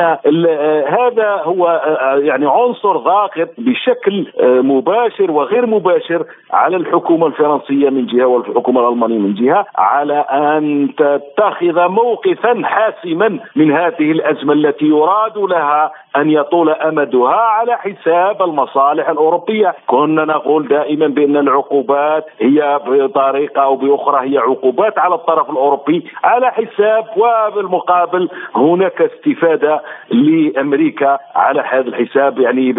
[0.88, 1.82] هذا هو
[2.18, 4.28] يعني عنصر ضاغط بشكل
[4.62, 11.88] مباشر وغير مباشر على الحكومة الفرنسية من جهة والحكومة الألمانية من جهة على أن تتخذ
[11.88, 19.76] موقفا حاسما من هذه الأزمة التي يراد لها أن يطول أمدها على حساب المصالح الأوروبية،
[19.88, 26.52] كنا نقول دائما بأن العقوبات هي بطريقة أو بأخرى هي عقوبات على الطرف الأوروبي على
[26.52, 32.74] حساب وبالمقابل هناك استفادة لأمريكا على هذا الحساب يعني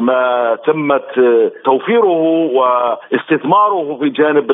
[0.00, 0.97] ما تم
[1.64, 4.52] توفيره واستثماره في جانب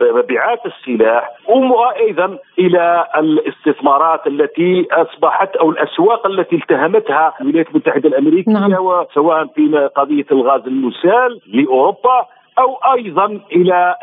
[0.00, 9.04] مبيعات السلاح وأيضا إلى الاستثمارات التي أصبحت أو الأسواق التي التهمتها الولايات المتحدة الأمريكية نعم.
[9.14, 12.26] سواء في قضية الغاز المسال لأوروبا
[12.58, 13.94] أو أيضا إلى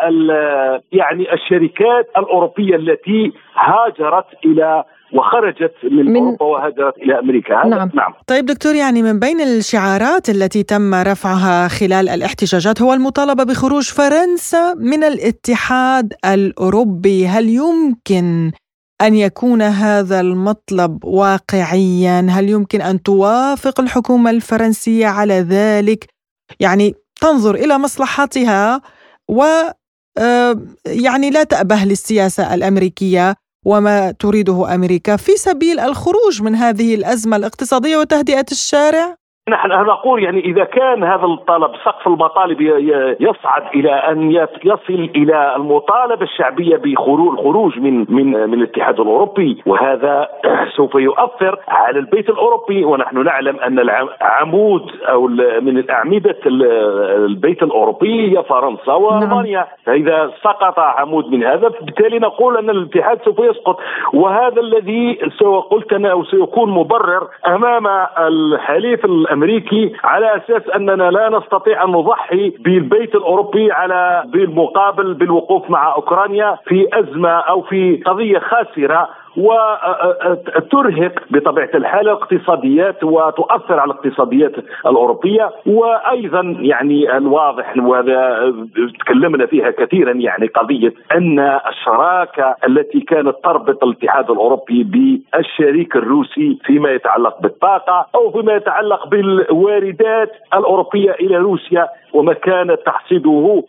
[0.92, 7.56] يعني الشركات الأوروبية التي هاجرت إلى وخرجت من, من أوروبا وهاجرت إلى أمريكا.
[7.56, 7.92] هذا نعم.
[7.94, 8.14] نعم.
[8.28, 14.74] طيب دكتور يعني من بين الشعارات التي تم رفعها خلال الاحتجاجات هو المطالبة بخروج فرنسا
[14.74, 17.28] من الاتحاد الأوروبي.
[17.28, 18.52] هل يمكن
[19.02, 26.06] أن يكون هذا المطلب واقعيا؟ هل يمكن أن توافق الحكومة الفرنسية على ذلك؟
[26.60, 28.82] يعني تنظر إلى مصلحتها
[29.30, 29.44] و
[30.18, 33.36] آه، يعني لا تأبه للسياسة الأمريكية.
[33.66, 40.40] وما تريده أمريكا في سبيل الخروج من هذه الأزمة الاقتصادية وتهدئة الشارع؟ نحن نقول يعني
[40.40, 42.62] إذا كان هذا الطلب سقف المطالب
[43.20, 44.32] يصعد إلى أن
[44.64, 49.62] يصل إلى المطالبة الشعبية بالخروج من من من الاتحاد الأوروبي.
[49.66, 50.28] وهذا
[50.78, 52.86] سوف يؤثر على البيت الأوروبي.
[52.86, 55.28] ونحن نعلم أن العمود أو
[55.62, 59.58] من الأعمدة البيت الأوروبي هي فرنسا وألمانيا.
[59.58, 59.66] نعم.
[59.86, 63.80] فإذا سقط عمود من هذا بالتالي نقول أن الاتحاد سوف يسقط.
[64.14, 65.20] وهذا الذي
[65.72, 69.06] قلت أنا سيكون مبرر أمام الحليف
[69.36, 76.58] الامريكي على أساس أننا لا نستطيع أن نضحي بالبيت الأوروبي على بالمقابل بالوقوف مع أوكرانيا
[76.68, 84.52] في أزمة أو في قضية خاسرة وترهق بطبيعة الحال الاقتصاديات وتؤثر على الاقتصاديات
[84.86, 88.54] الأوروبية وأيضا يعني الواضح وهذا
[89.00, 96.92] تكلمنا فيها كثيرا يعني قضية أن الشراكة التي كانت تربط الاتحاد الأوروبي بالشريك الروسي فيما
[96.92, 103.64] يتعلق بالطاقة أو فيما يتعلق بالواردات الأوروبية إلى روسيا وما كانت تحصده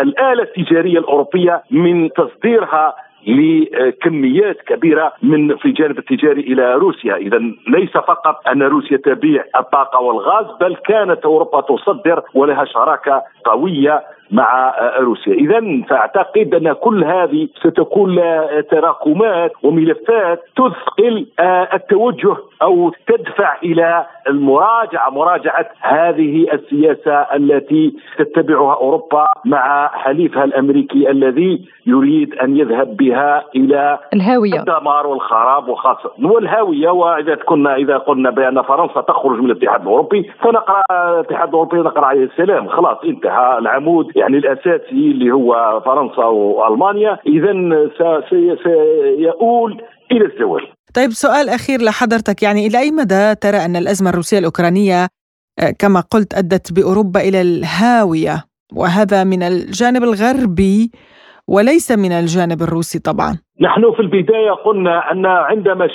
[0.00, 2.94] الآلة التجارية الأوروبية من تصديرها
[3.26, 10.00] لكميات كبيرة من في الجانب التجاري إلى روسيا، اذا ليس فقط أن روسيا تبيع الطاقة
[10.00, 15.34] والغاز بل كانت أوروبا تصدر ولها شراكة قوية مع روسيا.
[15.34, 18.20] اذا فأعتقد أن كل هذه ستكون
[18.70, 29.26] تراكمات وملفات تثقل آه، التوجه أو تدفع إلى المراجعة مراجعة هذه السياسة التي تتبعها أوروبا
[29.44, 34.60] مع حليفها الأمريكي الذي يريد أن يذهب بها إلى الهاوية.
[34.60, 36.12] الدمار والخراب وخاصة.
[36.22, 42.06] والهاوية وإذا كنا إذا قلنا بأن فرنسا تخرج من الاتحاد الأوروبي فنقرأ الاتحاد الأوروبي نقرأ
[42.06, 42.68] عليه السلام.
[42.68, 44.17] خلاص انتهى العمود.
[44.20, 47.18] يعني الاساسي اللي هو فرنسا وألمانيا.
[47.26, 47.52] اذا
[48.62, 50.62] سيؤول إلى الزوال.
[50.94, 52.42] طيب سؤال أخير لحضرتك.
[52.42, 55.06] يعني إلى أي مدى ترى أن الأزمة الروسية الأوكرانية
[55.58, 60.90] آه، كما قلت أدت بأوروبا إلى الهاوية؟ وهذا من الجانب الغربي
[61.48, 63.38] وليس من الجانب الروسي طبعا.
[63.60, 65.88] نحن في البداية قلنا أن عندما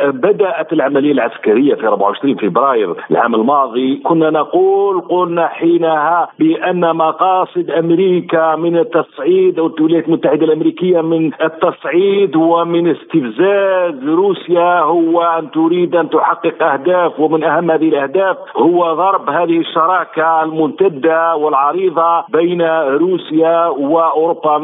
[0.00, 8.56] بدأت العملية العسكرية في 24 فبراير العام الماضي كنا نقول قلنا حينها بأن مقاصد أمريكا
[8.56, 16.10] من التصعيد أو الولايات المتحدة الأمريكية من التصعيد ومن استفزاز روسيا هو أن تريد أن
[16.10, 24.56] تحقق أهداف ومن أهم هذه الأهداف هو ضرب هذه الشراكة الممتدة والعريضة بين روسيا وأوروبا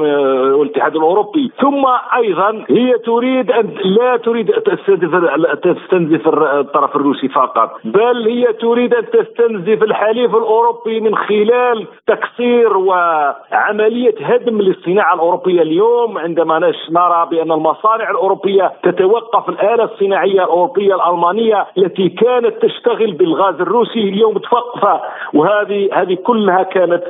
[0.57, 1.53] والاتحاد الأوروبي.
[1.65, 1.85] ثم
[2.17, 5.15] أيضا هي تريد ان لا تريد تستنزف
[5.63, 14.15] تستنزف الطرف الروسي فقط بل هي تريد أن تستنزف الحليف الأوروبي من خلال تكسير وعملية
[14.21, 16.59] هدم للصناعة الأوروبية اليوم عندما
[16.91, 24.35] نرى بأن المصانع الأوروبية تتوقف الآلة الصناعية الأوروبية الألمانية التي كانت تشتغل بالغاز الروسي اليوم
[24.35, 25.01] متوقفة
[25.35, 27.03] وهذه هذه كلها كانت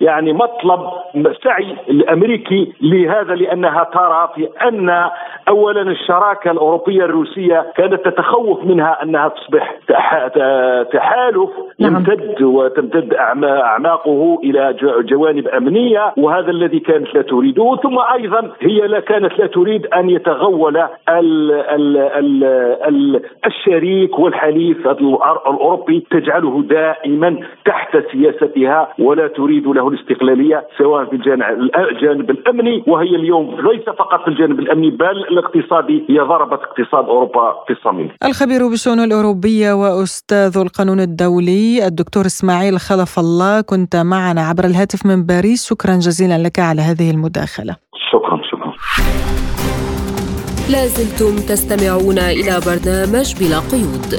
[0.00, 0.80] يعني مطلب
[1.44, 5.10] سعي الأمريكي لهذا لأنها ترى في أن
[5.48, 9.78] اولا الشراكة الأوروبية الروسية كانت تتخوف منها أنها تصبح
[10.92, 11.96] تحالف نعم.
[11.96, 19.00] يمتد وتمتد أعماقه إلى جوانب أمنية وهذا الذي كانت لا تريده ثم أيضا هي لا
[19.00, 22.44] كانت لا تريد أن يتغول ال ال ال
[22.88, 31.16] ال الشريك والحليف الأوروبي تجعله دائما تحت سياستها ولا تريد له الاستقلالية سواء في
[31.90, 37.64] الجانب الأمني وهي اليوم ليس فقط في الجانب الأمني بل الاقتصادي هي ضربت اقتصاد أوروبا
[37.66, 38.10] في الصميم.
[38.24, 45.26] الخبير بالشؤون الأوروبية وأستاذ القانون الدولي الدكتور إسماعيل خلف الله كنت معنا عبر الهاتف من
[45.26, 47.76] باريس شكرا جزيلا لك على هذه المداخلة.
[48.12, 48.72] شكرا شكرا.
[50.70, 54.12] لازلتم تستمعون إلى برنامج بلا قيود.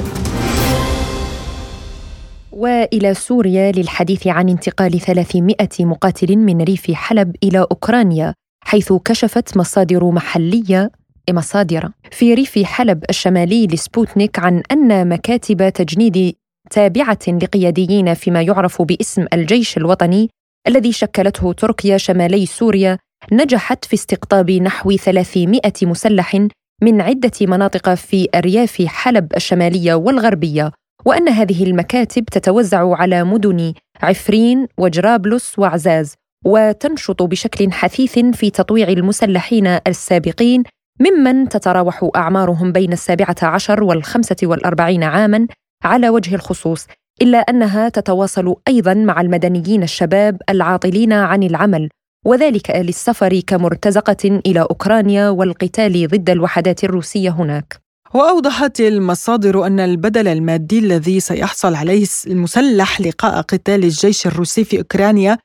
[2.52, 10.10] وإلى سوريا للحديث عن انتقال 300 مقاتل من ريف حلب إلى أوكرانيا حيث كشفت مصادر
[10.10, 10.90] محلية
[11.30, 11.90] مصادر.
[12.10, 16.34] في ريف حلب الشمالي لسبوتنيك عن أن مكاتب تجنيد
[16.70, 20.30] تابعة لقياديين فيما يعرف باسم الجيش الوطني
[20.68, 22.98] الذي شكلته تركيا شمالي سوريا
[23.32, 26.46] نجحت في استقطاب نحو 300 مسلح
[26.82, 30.72] من عدة مناطق في أرياف حلب الشمالية والغربية
[31.04, 39.66] وأن هذه المكاتب تتوزع على مدن عفرين وجرابلس وعزاز وتنشط بشكل حثيث في تطويع المسلحين
[39.66, 40.62] السابقين
[41.00, 45.46] ممن تتراوح أعمارهم بين السابعة عشر والخمسة والأربعين عاماً
[45.84, 46.86] على وجه الخصوص
[47.22, 51.88] إلا أنها تتواصل أيضاً مع المدنيين الشباب العاطلين عن العمل
[52.26, 57.82] وذلك للسفر كمرتزقة إلى أوكرانيا والقتال ضد الوحدات الروسية هناك.
[58.14, 65.38] وأوضحت المصادر أن البدل المادي الذي سيحصل عليه المسلح لقاء قتال الجيش الروسي في أوكرانيا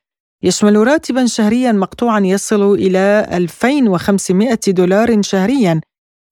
[0.43, 5.81] يشمل راتبا شهريا مقطوعا يصل إلى 2500 دولار شهريا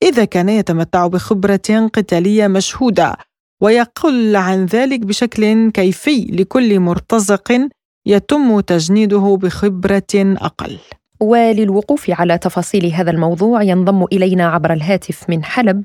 [0.03, 3.15] إذا كان يتمتع بخبرة قتالية مشهودة
[3.61, 7.67] ويقل عن ذلك بشكل كيفي لكل مرتزق
[8.05, 10.79] يتم تجنيده بخبرة أقل.
[11.19, 15.83] وللوقوف على تفاصيل هذا الموضوع ينضم إلينا عبر الهاتف من حلب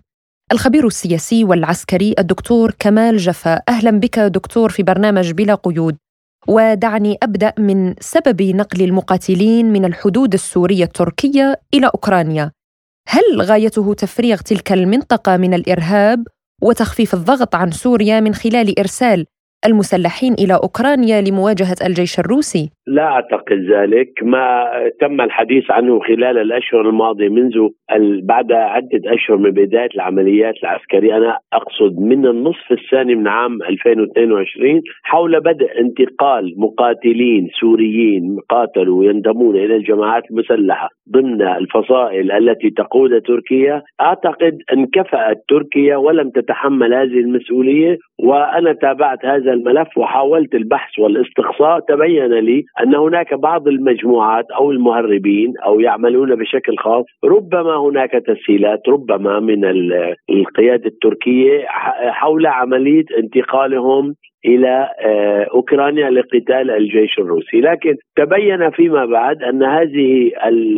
[0.52, 3.62] الخبير السياسي والعسكري الدكتور كمال جفا.
[3.68, 5.96] أهلا بك دكتور في برنامج بلا قيود.
[6.49, 12.51] ودعني أبدأ من سبب نقل المقاتلين من الحدود السورية التركية إلى أوكرانيا
[13.09, 16.24] هل غايته تفريغ تلك المنطقة من الإرهاب
[16.62, 19.26] وتخفيف الضغط عن سوريا من خلال إرسال
[19.66, 24.70] المسلحين إلى أوكرانيا لمواجهة الجيش الروسي؟ لا أعتقد ذلك، ما
[25.01, 27.68] تم الحديث عنه خلال الأشهر الماضية منذ
[28.22, 34.82] بعد عدة أشهر من بداية العمليات العسكرية، أنا أقصد من النصف الثاني من عام 2022
[35.03, 43.82] حول بدء انتقال مقاتلين سوريين قاتلوا ينضمون إلى الجماعات المسلحة ضمن الفصائل التي تقودها تركيا،
[44.01, 51.80] أعتقد انكفأت تركيا ولم تتحمل هذه المسؤولية وأنا تابعت هذا هذا الملف وحاولت البحث والاستقصاء.
[51.80, 58.88] تبين لي أن هناك بعض المجموعات أو المهربين أو يعملون بشكل خاص ربما هناك تسهيلات
[58.88, 59.64] ربما من
[60.30, 61.64] القيادة التركية
[62.10, 64.14] حول عملية انتقالهم
[64.45, 70.30] إلى آه، أوكرانيا لقتال الجيش الروسي، لكن تبين فيما بعد أن هذه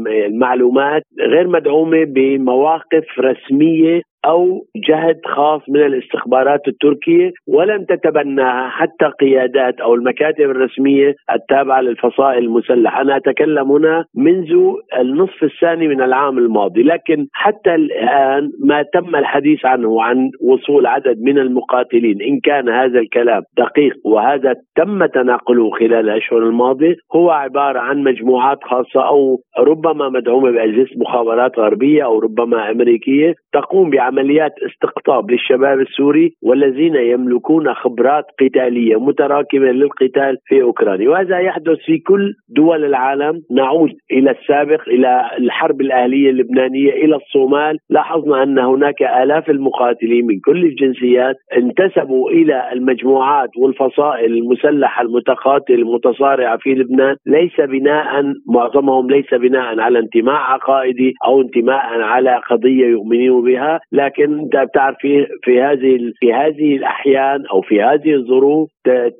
[0.07, 9.81] المعلومات غير مدعومة بمواقف رسمية أو جهد خاص من الاستخبارات التركية ولم تتبناها حتى قيادات
[9.81, 14.53] أو المكاتب الرسمية التابعة للفصائل المسلحة، أنا أتكلم هنا منذ
[14.99, 21.19] النصف الثاني من العام الماضي، لكن حتى الآن ما تم الحديث عنه عن وصول عدد
[21.23, 23.95] من المقاتلين، إن كان هذا الكلام دقيق.
[24.05, 26.97] وهذا تم تناقله خلال الأشهر الماضية.
[27.17, 33.91] هو عبارة عن مجموعات خاصة أو ربما مدعومة بأجهزة مخابرات غربية أو ربما أمريكية تقوم
[33.91, 41.11] بعمليات استقطاب للشباب السوري والذين يملكون خبرات قتالية متراكمة للقتال في أوكرانيا.
[41.11, 43.41] وهذا يحدث في كل دول العالم.
[43.51, 47.77] نعود إلى السابق إلى الحرب الأهلية اللبنانية إلى الصومال.
[47.91, 56.57] لاحظنا أن هناك آلاف المقاتلين من كل الجنسيات انتسبوا إلى المجموعات والفصائل المسلحة المتقاتله المتصارعة
[56.57, 63.45] في لبنان ليس بناء معظمهم ليس بناء على انتماء عقائدي أو انتماء على قضية يؤمنون
[63.45, 68.69] بها لكن أنت بتعرف في في هذه في هذه الأحيان أو في هذه الظروف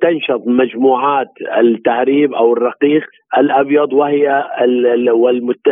[0.01, 3.03] تنشط مجموعات التهريب أو الرقيق
[3.37, 4.43] الأبيض وهي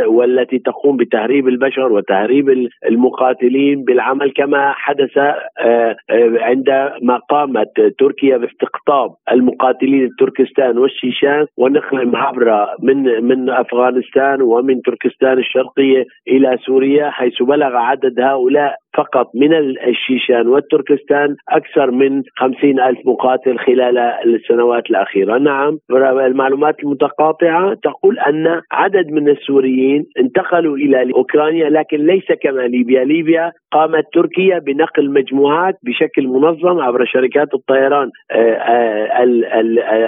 [0.08, 2.49] والتي تقوم بتهريب البشر وتهريب
[2.88, 5.95] المقاتلين بالعمل كما حدث آه، آه،
[6.39, 7.68] عندما قامت
[7.99, 17.10] تركيا باستقطاب المقاتلين التركستان والشيشان ونقلهم عبر من من أفغانستان ومن تركستان الشرقية إلى سوريا
[17.10, 19.54] حيث بلغ عدد هؤلاء فقط من
[19.88, 25.38] الشيشان والتركستان أكثر من خمسين ألف مقاتل خلال السنوات الأخيرة.
[25.38, 25.78] نعم
[26.26, 33.04] المعلومات المتقاطعة تقول أن عدد من السوريين انتقلوا إلى أوكرانيا لكن ليس كما ليبيا.
[33.04, 39.24] ليبيا قامت تركيا بنقل مجموعات بشكل منظم عبر شركات الطيران آه، آه،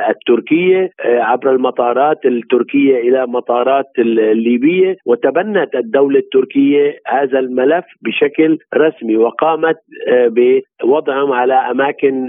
[0.09, 9.17] التركية آه، عبر المطارات التركية إلى مطارات الليبية وتبنت الدولة التركية هذا الملف بشكل رسمي
[9.17, 9.75] وقامت
[10.07, 12.27] آه، بوضعهم على أماكن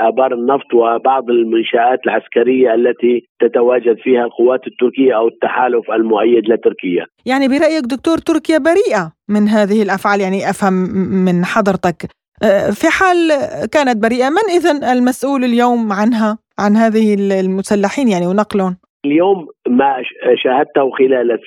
[0.00, 7.06] آبار النفط وبعض المنشآت العسكرية التي تتواجد فيها القوات التركية أو التحالف المؤيد لتركيا.
[7.26, 10.72] يعني برأيك دكتور تركيا بريئة من هذه الأفعال يعني أفهم
[11.26, 11.96] من حضرتك
[12.44, 13.18] آه، في حال
[13.72, 19.96] كانت بريئة من اذا المسؤول اليوم عنها عن هذه المسلحين يعني ونقلهم؟ اليوم ما
[20.36, 21.38] شاهدته خلال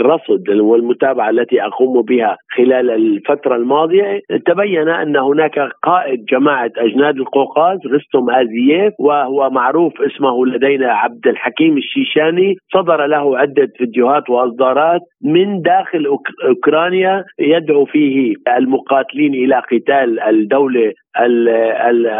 [0.00, 7.78] الرصد والمتابعة التي أقوم بها خلال الفترة الماضية تبين أن هناك قائد جماعة أجناد القوقاز
[7.86, 15.62] رستم آزييف وهو معروف اسمه لدينا عبد الحكيم الشيشاني صدر له عدة فيديوهات وأصدارات من
[15.62, 20.92] داخل أوكرانيا يدعو فيه المقاتلين إلى قتال الدولة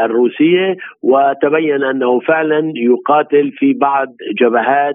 [0.04, 4.06] الروسية وتبين أنه فعلا يقاتل في بعض
[4.40, 4.94] جبهات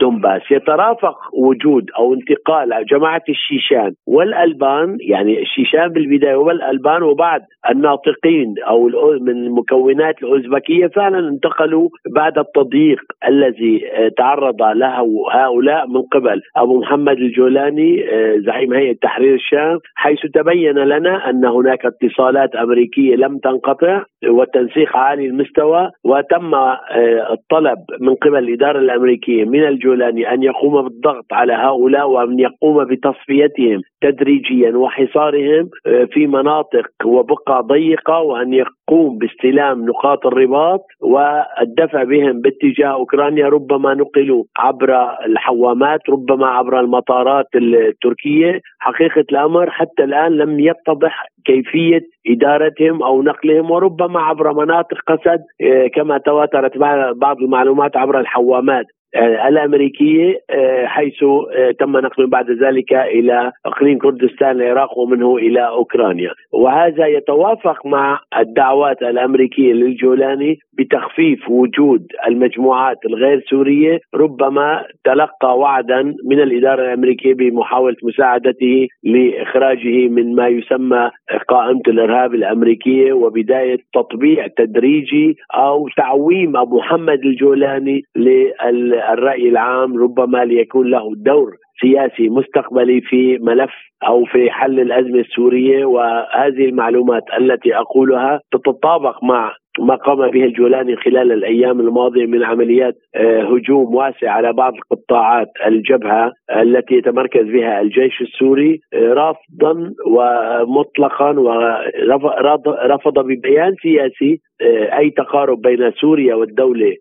[0.00, 8.88] دونباس يترافق وجود أو انتقال جماعة الشيشان والألبان يعني الشيشان بالبداية والألبان وبعد الناطقين أو
[9.20, 16.40] من مكونات الأوزبكية فعلا انتقلوا بعد التضييق الذي آه، تعرض له هؤلاء من قبل.
[16.56, 23.16] أبو محمد الجولاني آه، زعيم هيئة تحرير الشام حيث تبين لنا أن هناك اتصالات أمريكية
[23.16, 30.42] لم تنقطع وتنسيق عالي المستوى وتم آه، الطلب من قبل الإدارة الأمريكية من الجولاني أن
[30.42, 35.68] يقوم بالضغط على هؤلاء وأن يقوم بتصفيتهم تدريجيا وحصارهم
[36.12, 44.44] في مناطق وبقع ضيقة وأن يقوم باستلام نقاط الرباط والدفع بهم باتجاه أوكرانيا ربما نقلوا
[44.58, 44.90] عبر
[45.26, 48.60] الحوامات ربما عبر المطارات التركية.
[48.78, 55.86] حقيقة الأمر حتى الآن لم يتضح كيفية إدارتهم أو نقلهم وربما عبر مناطق قسد آه،
[55.94, 56.78] كما تواترت
[57.16, 58.84] بعض المعلومات عبر الحوامات.
[58.84, 65.68] آه، الأمريكية آه، حيث آه، تم نقله بعد ذلك إلى أقليم كردستان العراق ومنه إلى
[65.68, 66.30] أوكرانيا.
[66.52, 76.40] وهذا يتوافق مع الدعوات الأمريكية للجولاني بتخفيف وجود المجموعات الغير سورية ربما تلقى وعدا من
[76.40, 81.10] الإدارة الأمريكية بمحاولة مساعدته لإخراجه من ما يسمى
[81.48, 90.44] قائمة الإرهاب الأمريكية وبداية تطبيع تدريجي أو تعويم أبو محمد الجولاني لل الرأي العام ربما
[90.44, 93.70] ليكون له دور سياسي مستقبلي في ملف
[94.08, 100.96] أو في حل الأزمة السورية وهذه المعلومات التي أقولها تتطابق مع ما قام به الجولاني
[100.96, 108.20] خلال الأيام الماضية من عمليات هجوم واسع على بعض قطاعات الجبهة التي يتمركز بها الجيش
[108.20, 116.94] السوري آه، رافضا ومطلقا ورفض ببيان سياسي آه، أي تقارب بين سوريا والدولة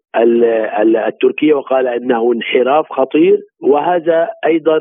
[1.07, 3.37] التركية وقال إنه انحراف خطير.
[3.61, 4.79] وهذا أيضا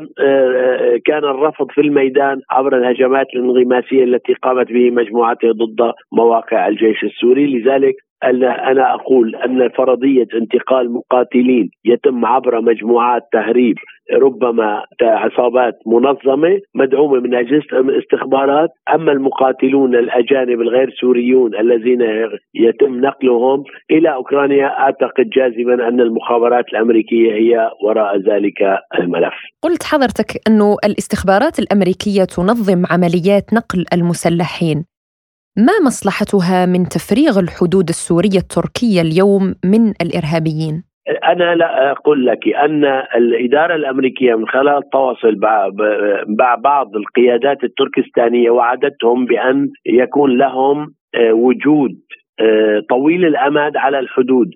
[1.05, 7.59] كان الرفض في الميدان عبر الهجمات الانغماسية التي قامت به مجموعته ضد مواقع الجيش السوري.
[7.59, 13.75] لذلك أنا أقول أن فرضية انتقال مقاتلين يتم عبر مجموعات تهريب
[14.13, 22.01] ربما عصابات منظمة مدعومة من أجهزة الاستخبارات أما المقاتلون الأجانب الغير سوريون الذين
[22.53, 28.61] يتم نقلهم إلى أوكرانيا أعتقد جازما أن المخابرات الأمريكية هي وراء ذلك
[28.99, 29.33] الملف.
[29.61, 34.96] قلت حضرتك أنه الاستخبارات الأمريكية تنظم عمليات نقل المسلحين.
[35.57, 40.83] ما مصلحتها من تفريغ الحدود السورية التركية اليوم من الإرهابيين؟
[41.23, 42.85] أنا لا أقول لك أن
[43.15, 45.35] الإدارة الأمريكية من خلال التواصل
[46.39, 51.91] مع بعض القيادات التركستانية وعدتهم بأن يكون لهم آه، وجود
[52.39, 54.47] آه، طويل الأمد على الحدود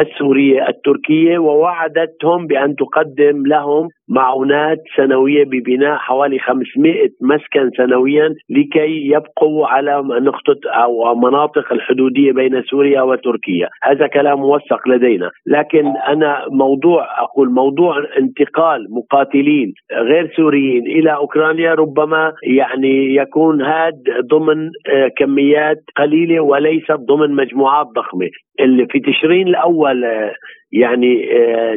[0.00, 9.66] السورية التركية ووعدتهم بأن تقدم لهم معونات سنوية ببناء حوالي 500 مسكن سنويا لكي يبقوا
[9.66, 17.06] على نقطة أو مناطق الحدودية بين سوريا وتركيا، هذا كلام موثق لدينا، لكن أنا موضوع
[17.22, 25.84] أقول موضوع انتقال مقاتلين غير سوريين إلى أوكرانيا ربما يعني يكون هاد ضمن آه، كميات
[25.96, 28.30] قليلة وليست ضمن مجموعات ضخمة،
[28.60, 30.32] اللي في تشرين الأول آه،
[30.72, 31.24] يعني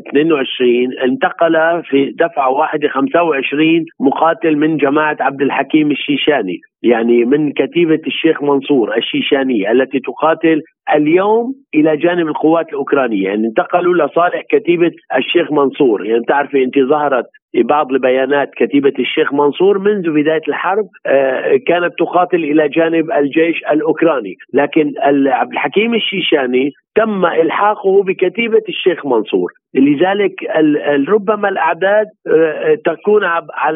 [0.09, 7.51] 22 آه، انتقل في دفعة واحدة 25 مقاتل من جماعة عبد الحكيم الشيشاني يعني من
[7.51, 10.61] كتيبة الشيخ منصور الشيشانيه التي تقاتل
[10.95, 13.23] اليوم إلى جانب القوات الأوكرانية.
[13.23, 16.05] يعني انتقلوا لصالح كتيبة الشيخ منصور.
[16.05, 17.25] يعني تعرفي أنت ظهرت
[17.65, 24.35] بعض البيانات كتيبة الشيخ منصور منذ بداية الحرب آه، كانت تقاتل إلى جانب الجيش الأوكراني.
[24.53, 24.93] لكن
[25.27, 29.51] عبد الحكيم الشيشاني تم إلحاقه بكتيبة الشيخ منصور.
[29.73, 30.33] لذلك
[31.09, 33.21] ربما الأعداد آه، تكون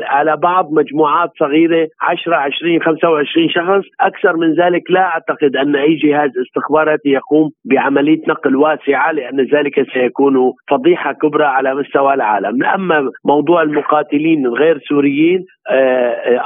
[0.07, 3.85] على بعض مجموعات صغيرة 10 20 25 شخص.
[4.01, 9.91] أكثر من ذلك لا أعتقد أن أي جهاز استخباراتي يقوم بعملية نقل واسعة لأن ذلك
[9.93, 10.35] سيكون
[10.69, 12.63] فضيحة كبرى على مستوى العالم.
[12.63, 15.62] أما موضوع المقاتلين الغير سوريين آه،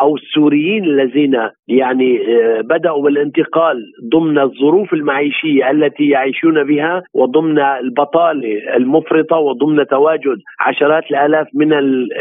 [0.02, 1.38] أو السوريين الذين
[1.68, 3.78] يعني آه، بدأوا بالانتقال
[4.14, 11.74] ضمن الظروف المعيشية التي يعيشون بها وضمن البطالة المفرطة وضمن تواجد عشرات الآلاف من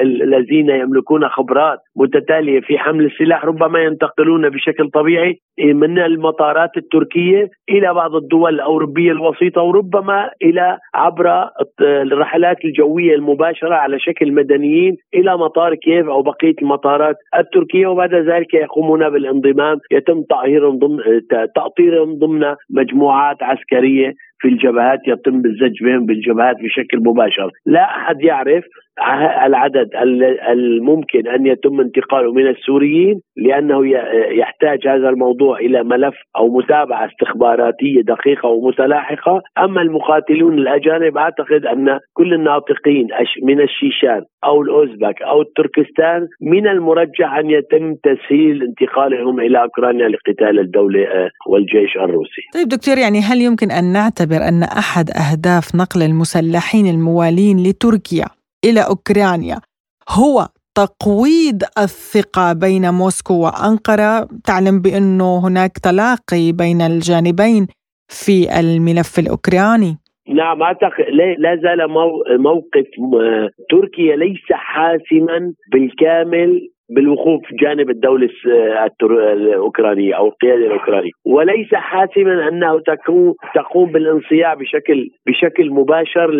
[0.02, 7.94] الذين يملكون خبرات متتالية في حمل السلاح ربما ينتقلون بشكل طبيعي من المطارات التركية إلى
[7.94, 11.48] بعض الدول الأوروبية الوسيطة وربما إلى عبر
[11.80, 16.54] الرحلات الجوية المباشرة على شكل مدنيين إلى مطار كييف أو بقية
[16.86, 20.98] المطارات التركية وبعد ذلك يقومون بالانضمام يتم تأطيرهم ضمن
[21.54, 27.50] تأطيرهم ضمن مجموعات عسكرية في الجبهات يتم الزج بهم بالجبهات بشكل مباشر.
[27.66, 28.64] لا أحد يعرف
[29.46, 29.90] العدد
[30.52, 33.86] الممكن أن يتم انتقاله من السوريين لأنه
[34.30, 41.98] يحتاج هذا الموضوع إلى ملف أو متابعه استخباراتية دقيقة ومتلاحقة، أما المقاتلون الأجانب أعتقد أن
[42.12, 43.08] كل الناطقين
[43.42, 50.60] من الشيشان أو الأوزبك أو التركستان من المرجح أن يتم تسهيل انتقالهم إلى أوكرانيا لقتال
[50.60, 52.42] الدولة آه، والجيش الروسي.
[52.54, 58.26] طيب دكتور يعني هل يمكن أن نعتبر أن أحد أهداف نقل المسلحين الموالين لتركيا
[58.64, 59.60] إلى أوكرانيا.
[60.08, 64.28] هو تقويض الثقة بين موسكو وأنقرة.
[64.44, 67.66] تعلم بأنه هناك تلاقي بين الجانبين
[68.08, 69.98] في الملف الأوكراني.
[70.28, 71.04] نعم أعتقد
[71.38, 71.90] لا زال
[72.38, 72.86] موقف
[73.70, 78.28] تركيا ليس حاسما بالكامل بالوقوف جانب الدولة
[79.32, 81.10] الأوكرانية أو القيادة الأوكرانية.
[81.26, 82.80] وليس حاسما أنه
[83.54, 86.30] تقوم بالانصياع بشكل بشكل مباشر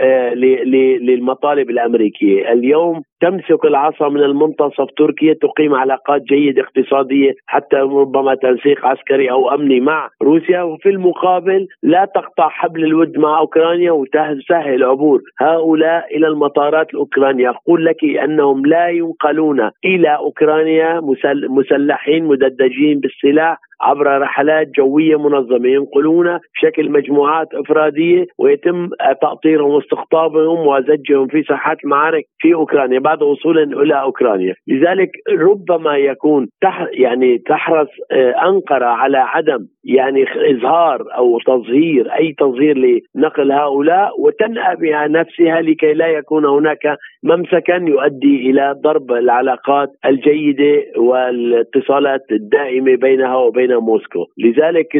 [0.00, 2.52] آه، للمطالب الأمريكية.
[2.52, 4.86] اليوم تمسك العصا من المنتصف.
[4.96, 10.62] تركيا تقيم علاقات جيدة اقتصادية حتى ربما تنسيق عسكري أو أمني مع روسيا.
[10.62, 17.50] وفي المقابل لا تقطع حبل الود مع أوكرانيا وتسهل عبور هؤلاء إلى المطارات الأوكرانية.
[17.50, 21.00] أقول لك أنهم لا ينقلون إلى أوكرانيا
[21.48, 25.68] مسلحين مدججين بالسلاح عبر رحلات جوية منظمة.
[25.68, 28.88] ينقلون بشكل مجموعات إفرادية ويتم
[29.22, 36.48] تأطيرهم واستقطابهم وزجهم في ساحات المعارك في أوكرانيا بعد وصولهم إلى أوكرانيا، لذلك ربما يكون
[36.60, 44.20] تح يعني تحرص آه، أنقرة على عدم يعني إظهار أو تظهير أي تظهير لنقل هؤلاء
[44.20, 52.96] وتنأى بها نفسها لكي لا يكون هناك ممسكا يؤدي إلى ضرب العلاقات الجيدة والاتصالات الدائمة
[52.96, 54.96] بينها وبين موسكو، لذلك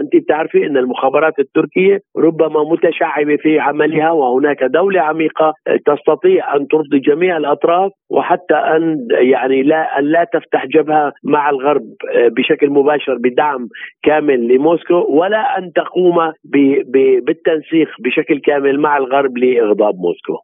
[0.00, 5.54] أنت بتعرفي إن المخابرات التركية ربما متشعبة في عملها وهناك دولة عميقة
[5.86, 11.82] تستطيع أن ترضي جميع الأطراف وحتى أن يعني لا أن لا تفتح جبهة مع الغرب
[12.36, 13.59] بشكل مباشر بدعم
[14.02, 16.16] كامل لموسكو ولا أن تقوم
[17.26, 20.36] بالتنسيق بشكل كامل مع الغرب لإغضاب موسكو.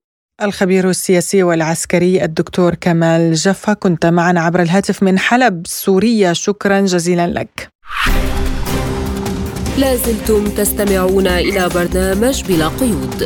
[0.43, 6.33] الخبير السياسي والعسكري الدكتور كمال جفا كنت معنا عبر الهاتف من حلب سوريا.
[6.33, 7.69] شكرا جزيلا لك.
[9.81, 13.19] لازلتم تستمعون إلى برنامج بلا قيود.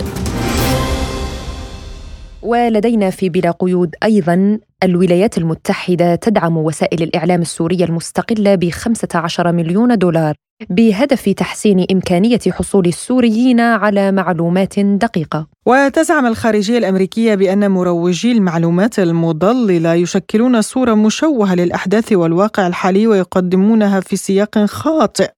[2.42, 9.98] ولدينا في بلا قيود أيضا الولايات المتحدة تدعم وسائل الإعلام السورية المستقلة ب 15 مليون
[9.98, 10.34] دولار
[10.70, 15.46] بهدف تحسين إمكانية حصول السوريين على معلومات دقيقة.
[15.66, 24.16] وتزعم الخارجية الأمريكية بأن مروجي المعلومات المضلله يشكلون صورة مشوهة للأحداث والواقع الحالي ويقدمونها في
[24.16, 25.30] سياق خاطئ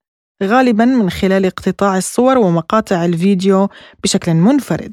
[0.42, 3.68] غالبا من خلال اقتطاع الصور ومقاطع الفيديو
[4.02, 4.92] بشكل منفرد.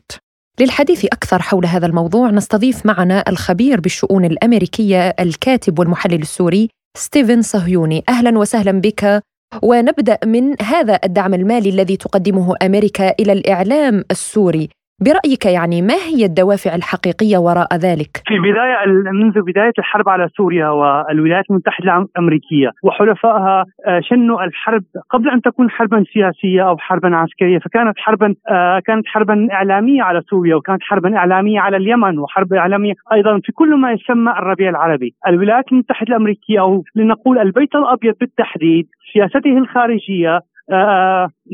[0.61, 2.29] للحديث أكثر حول هذا الموضوع.
[2.29, 8.03] نستضيف معنا الخبير بالشؤون الأمريكية الكاتب والمحلل السوري ستيفن صهيوني.
[8.09, 9.21] أهلا وسهلا بك.
[9.63, 14.69] ونبدأ من هذا الدعم المالي الذي تقدمه أمريكا إلى الإعلام السوري.
[15.01, 20.69] برأيك يعني ما هي الدوافع الحقيقية وراء ذلك؟ في بداية منذ بداية الحرب على سوريا
[20.69, 27.59] والولايات المتحدة الأمريكية وحلفائها آه، شنوا الحرب قبل أن تكون حربا سياسية أو حربا عسكرية
[27.59, 32.93] فكانت حربا آه، كانت حربا إعلامية على سوريا وكانت حربا إعلامية على اليمن وحرب إعلامية
[33.13, 38.87] أيضا في كل ما يسمى الربيع العربي الولايات المتحدة الأمريكية أو لنقول البيت الأبيض بالتحديد
[39.13, 40.39] سياسته الخارجية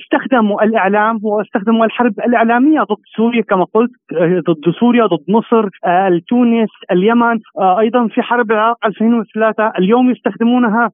[0.01, 6.21] استخدموا الإعلام واستخدموا الحرب الإعلامية ضد سوريا كما قلت آه، ضد سوريا ضد مصر آه،
[6.27, 7.39] تونس اليمن
[7.79, 10.91] أيضا في حرب العراق 2003 اليوم يستخدمونها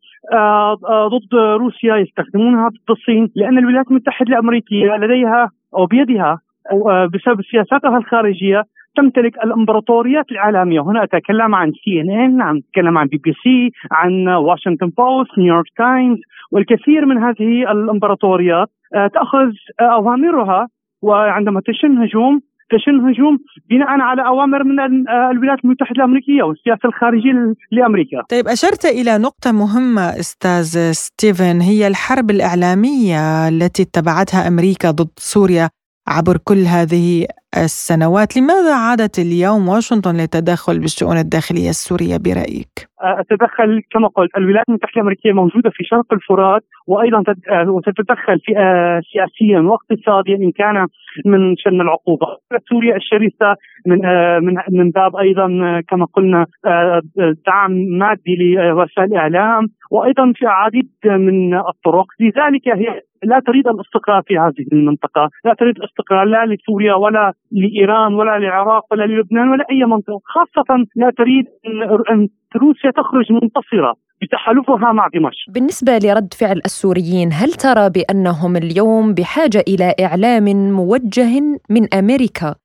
[1.07, 6.39] ضد روسيا يستخدمونها ضد الصين لأن الولايات المتحدة الأمريكية لديها أو بيدها
[7.13, 8.63] بسبب سياساتها الخارجية
[8.95, 13.71] تمتلك الامبراطوريات العالمية، هنا اتكلم عن سي ان ان، عن اتكلم عن بي بي سي،
[13.91, 16.19] عن واشنطن بوست، نيويورك تايمز،
[16.51, 20.67] والكثير من هذه الامبراطوريات آه، تأخذ آه، أوامرها
[21.01, 23.37] وعندما تشن هجوم تشن هجوم
[23.69, 28.21] بناء على أوامر من آه، الولايات المتحدة الأمريكية والسياسة الخارجية لأمريكا.
[28.29, 35.69] طيب أشرت إلى نقطة مهمة أستاذ ستيفن هي الحرب الإعلامية التي اتبعتها أمريكا ضد سوريا
[36.07, 37.25] عبر كل هذه
[37.57, 38.37] السنوات.
[38.37, 42.73] لماذا عادت اليوم واشنطن للتدخل بالشؤون الداخلية السورية برأيك؟
[43.29, 47.23] تدخل كما قلت الولايات المتحدة الأمريكية موجودة في شرق الفرات وأيضا
[47.85, 48.51] تتدخل في
[49.11, 50.87] سياسيا واقتصاديا إن كان
[51.25, 52.27] من شن العقوبة.
[52.69, 53.99] سوريا الشرسة من
[54.45, 55.47] من من باب أيضا
[55.89, 56.45] كما قلنا
[57.47, 62.05] دعم مادي لوسائل الإعلام وأيضا في عديد من الطرق.
[62.19, 68.13] لذلك هي لا تريد الاستقرار في هذه المنطقة، لا تريد الاستقرار لا لسوريا ولا لإيران
[68.13, 71.45] ولا للعراق ولا للبنان ولا أي منطقة، خاصة لا تريد
[72.11, 75.53] ان روسيا تخرج منتصرة بتحالفها مع دمشق.
[75.53, 82.55] بالنسبة لرد فعل السوريين، هل ترى بأنهم اليوم بحاجة إلى إعلام موجه من أمريكا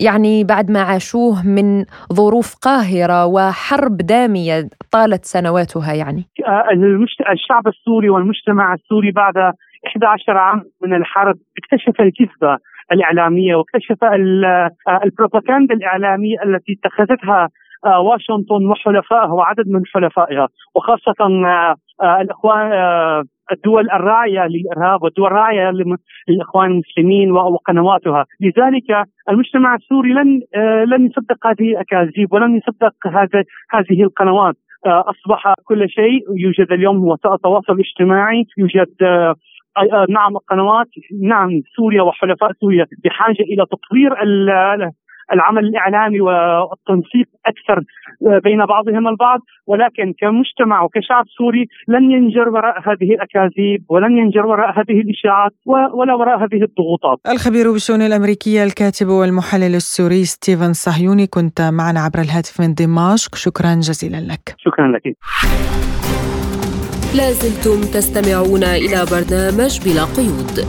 [0.00, 6.64] يعني بعد ما عاشوه من ظروف قاهرة وحرب دامية طالت سنواتها يعني آه،
[7.32, 9.34] الشعب السوري والمجتمع السوري بعد
[9.86, 12.58] 11 عام من الحرب اكتشف الكذبة
[12.92, 14.70] الإعلامية واكتشف آه،
[15.04, 17.48] البروباغندا الإعلامية التي اتخذتها
[17.86, 21.26] آه، واشنطن وحلفائها وعدد من حلفائها وخاصة
[22.20, 22.72] الإخوان
[23.52, 25.72] الدول الراعية للإرهاب والدول الراعية
[26.28, 33.44] للإخوان المسلمين وقنواتها، لذلك المجتمع السوري لن آه، لن يصدق هذه الأكاذيب ولن يصدق هذا
[33.70, 34.54] هذه القنوات،
[34.86, 39.34] آه، أصبح كل شيء يوجد اليوم وسائل التواصل الاجتماعي، يوجد آه،
[40.08, 40.88] نعم القنوات
[41.22, 44.12] نعم سوريا وحلفاء سوريا بحاجة إلى تطوير
[45.32, 47.82] العمل الإعلامي والتنسيق أكثر
[48.26, 54.46] آه، بين بعضهم البعض ولكن كمجتمع وكشعب سوري لن ينجر وراء هذه الأكاذيب ولن ينجر
[54.46, 57.18] وراء هذه الإشاعات ولا وراء هذه الضغوطات.
[57.28, 63.74] الخبير بالشؤون الأمريكية الكاتب والمحلل السوري ستيفن صهيوني كنت معنا عبر الهاتف من دمشق شكرا
[63.74, 64.54] جزيلا لك.
[64.58, 65.02] شكرا لك.
[67.14, 70.66] لازلتم تستمعون إلى برنامج بلا قيود.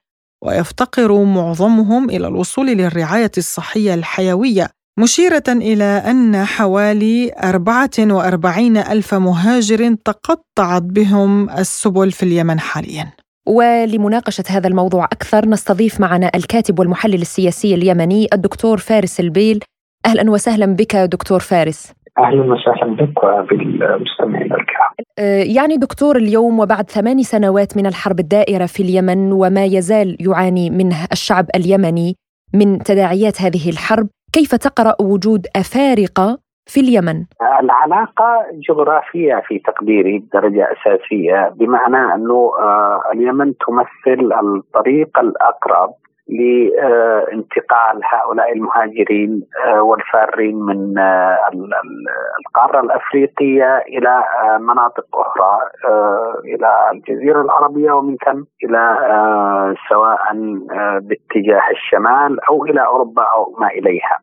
[0.43, 10.81] ويفتقر معظمهم إلى الوصول للرعاية الصحية الحيوية مشيرة إلى أن حوالي 44 ألف مهاجر تقطعت
[10.83, 13.11] بهم السبل في اليمن حالياً.
[13.47, 19.59] ولمناقشة هذا الموضوع أكثر نستضيف معنا الكاتب والمحلل السياسي اليمني الدكتور فارس البيل
[20.05, 24.91] أهلا وسهلا بك دكتور فارس أهلا وسهلا بك وبالمستمعين الكرام.
[25.19, 30.69] أه، يعني دكتور اليوم وبعد ثماني سنوات من الحرب الدائرة في اليمن وما يزال يعاني
[30.69, 32.15] منه الشعب اليمني
[32.53, 37.25] من تداعيات هذه الحرب، كيف تقرأ وجود أفارقة في اليمن؟
[37.59, 45.93] العلاقة جغرافية في تقديري بدرجة أساسية بمعنى أنه آه، اليمن تمثل الطريق الأقرب
[46.29, 51.37] لانتقال هؤلاء المهاجرين آه، والفارين من آه،
[52.39, 55.59] القارة الأفريقية إلى آه، مناطق أخرى
[56.45, 58.97] إلى الجزيرة العربية ومن ثم إلى
[59.89, 60.19] سواء
[60.99, 64.19] باتجاه الشمال أو إلى أوروبا أو ما إليها.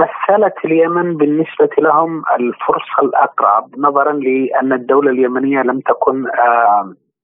[0.00, 6.24] مثلت اليمن بالنسبة لهم الفرصة الأقرب نظرا لأن الدولة اليمنية لم تكن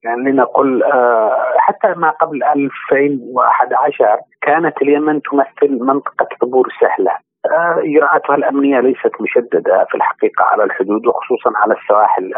[0.05, 7.13] يعني لنقل آه، حتى ما قبل 2011 كانت اليمن تمثل منطقة عبور سهلة.
[7.47, 12.33] آه، إجراءاتها الأمنية ليست مشددة في الحقيقة على الحدود وخصوصا على السواحل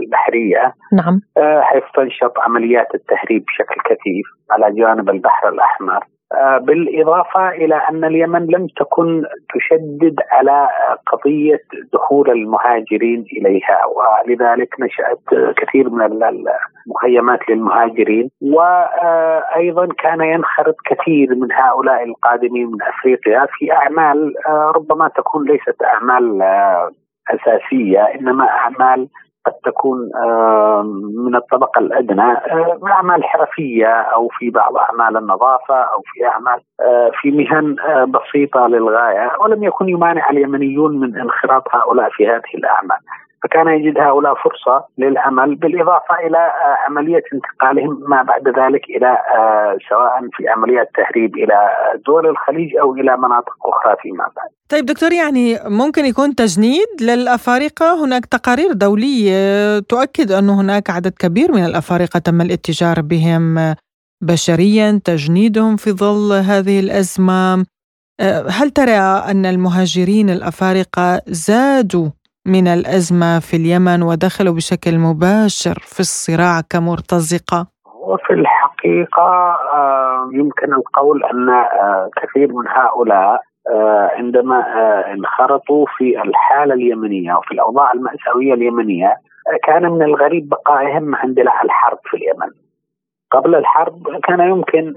[0.00, 0.74] البحرية.
[0.92, 1.20] نعم.
[1.36, 6.04] آه، حيث تنشط عمليات التهريب بشكل كثيف على جانب البحر الأحمر.
[6.32, 9.22] آه، بالإضافة إلى أن اليمن لم تكن
[9.54, 10.68] تشدد على
[11.06, 11.60] قضية
[11.92, 18.30] دخول المهاجرين إليها ولذلك نشأت كثير من المخيمات للمهاجرين.
[18.42, 25.82] وأيضا كان ينخرط كثير من هؤلاء القادمين من أفريقيا في أعمال آه، ربما تكون ليست
[25.82, 26.90] أعمال آه،
[27.30, 29.08] أساسية إنما أعمال
[29.46, 29.98] قد تكون
[31.26, 32.36] من الطبقة الأدنى
[32.92, 36.60] أعمال حرفية أو في بعض أعمال النظافة أو في أعمال
[37.20, 37.76] في مهن
[38.10, 42.98] بسيطة للغاية ولم يكن يمانع اليمنيون من انخراط هؤلاء في هذه الأعمال.
[43.44, 49.76] فكان يجد هؤلاء فرصة للعمل بالإضافة إلى آه، عملية انتقالهم ما بعد ذلك إلى آه،
[49.88, 51.70] سواء في عمليات تهريب إلى
[52.06, 54.48] دول الخليج أو إلى مناطق أخرى فيما بعد.
[54.68, 61.52] طيب دكتور يعني ممكن يكون تجنيد للأفارقة؟ هناك تقارير دولية تؤكد أن هناك عدد كبير
[61.52, 63.74] من الأفارقة تم الاتجار بهم
[64.22, 67.64] بشريا تجنيدهم في ظل هذه الأزمة.
[68.20, 72.08] آه، هل ترى أن المهاجرين الأفارقة زادوا
[72.46, 77.66] من الأزمة في اليمن ودخلوا بشكل مباشر في الصراع كمرتزقة؟
[78.00, 79.30] وفي الحقيقة
[79.74, 83.40] آه، يمكن القول أن آه، كثير من هؤلاء
[84.18, 84.64] عندما
[85.12, 89.14] انخرطوا في الحالة اليمنية وفي الأوضاع المأساوية اليمنية
[89.66, 92.63] كان من الغريب بقائهم عند الحرب في اليمن
[93.34, 94.94] قبل الحرب كان يمكن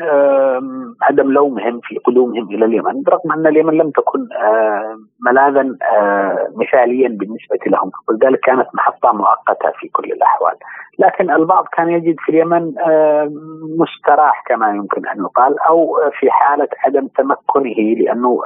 [1.02, 4.20] عدم لومهم في قدومهم إلى اليمن برغم أن اليمن لم تكن
[5.26, 5.76] ملاذا
[6.56, 10.54] مثاليا بالنسبة لهم ولذلك كانت محطة مؤقتة في كل الأحوال.
[11.00, 12.74] لكن البعض كان يجد في اليمن
[13.80, 18.42] مستراح كما يمكن أن يقال أو في حالة عدم تمكنه لأنه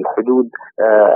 [0.00, 0.50] الحدود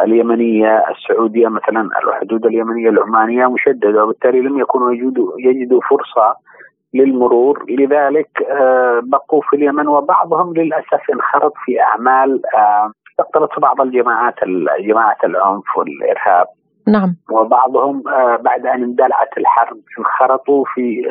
[0.05, 4.93] اليمنية السعودية مثلا الحدود اليمنية العمانية مشددة وبالتالي لم يكونوا
[5.39, 6.37] يجدوا فرصة
[6.95, 7.65] للمرور.
[7.69, 12.43] لذلك آه، بقوا في اليمن وبعضهم للأسف انخرط في أعمال
[13.11, 14.35] استقطبت آه، بعض الجماعات
[14.81, 16.47] جماعة العنف والإرهاب.
[16.89, 17.17] نعم.
[17.31, 21.03] وبعضهم آه، بعد أن اندلعت الحرب انخرطوا في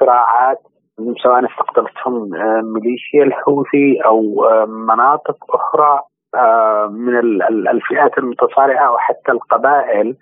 [0.00, 0.58] صراعات
[1.22, 2.30] سواء استقطبتهم
[2.74, 6.00] ميليشيا الحوثي أو مناطق أخرى
[6.90, 7.18] من
[7.68, 10.16] الفئات المتصارعة وحتى القبائل.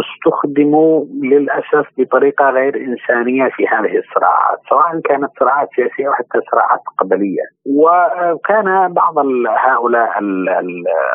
[0.00, 6.80] استخدموا للأسف بطريقة غير إنسانية في هذه الصراعات، سواء كانت صراعات سياسية أو حتى صراعات
[6.98, 9.18] قبلية، وكان بعض
[9.48, 10.10] هؤلاء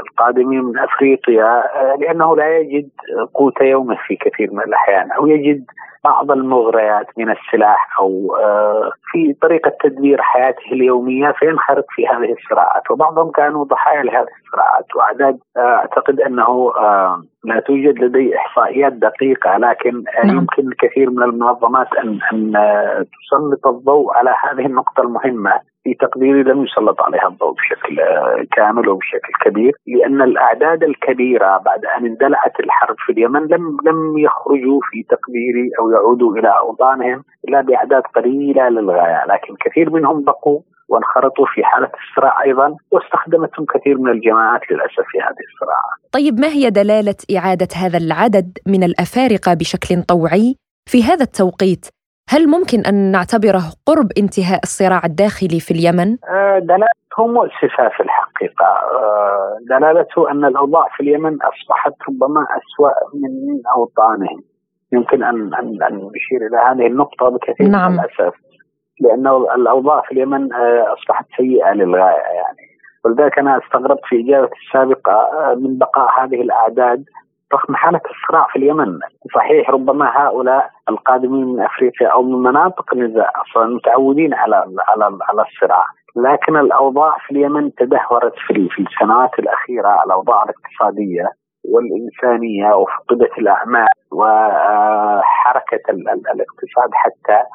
[0.04, 1.64] القادمين من أفريقيا
[2.00, 2.90] لأنه لا يجد
[3.34, 5.66] قوت يومه في كثير من الأحيان أو يجد
[6.04, 12.92] بعض المغريات من السلاح أو آه، في طريقة تدبير حياته اليومية فينخرط في هذه الصراعات.
[12.92, 19.58] وبعضهم كانوا ضحايا لهذه الصراعات وأعداد آه، أعتقد أنه آه، لا توجد لدي إحصائيات دقيقة
[19.58, 20.38] لكن نعم.
[20.38, 22.52] يمكن الكثير من المنظمات أن أن
[23.04, 25.52] تسلط الضوء على هذه النقطة المهمة
[25.84, 27.98] في تقديري لم يسلط عليها الضوء بشكل
[28.52, 34.80] كامل وبشكل كبير لأن الأعداد الكبيرة بعد أن اندلعت الحرب في اليمن لم لم يخرجوا
[34.92, 40.60] في تقديري أو يعودوا إلى أوطانهم إلا بأعداد قليلة للغاية لكن كثير منهم بقوا
[40.90, 46.48] وانخرطوا في حالة الصراع أيضا واستخدمتهم كثير من الجماعات للأسف في هذه الصراعات طيب ما
[46.48, 50.56] هي دلالة إعادة هذا العدد من الأفارقة بشكل طوعي
[50.92, 51.86] في هذا التوقيت؟
[52.30, 58.66] هل ممكن أن نعتبره قرب انتهاء الصراع الداخلي في اليمن؟ آه، دلالته مؤسفة في الحقيقة.
[58.66, 64.42] آه، دلالته أن الأوضاع في اليمن أصبحت ربما أسوأ من أوطانهم.
[64.94, 67.92] يمكن أن أن أن نشير إلى هذه النقطة بكثير نعم.
[67.92, 68.34] من الأسف.
[69.02, 72.70] لأنه الأوضاع في اليمن آه، أصبحت سيئة للغاية يعني.
[73.06, 77.04] ولذلك أنا استغربت في إجابتي السابقة من بقاء هذه الأعداد
[77.54, 79.00] رغم حالة الصراع في اليمن.
[79.36, 84.56] صحيح ربما هؤلاء القادمين من أفريقيا أو من مناطق النزاع أصلا متعودين على
[84.88, 85.86] على على الصراع.
[86.16, 91.32] لكن الأوضاع في اليمن تدهورت في في السنوات الأخيرة الأوضاع الاقتصادية
[91.66, 95.90] والإنسانية وفقدت الأعمال وحركه
[96.34, 97.46] الاقتصاد حتى آه،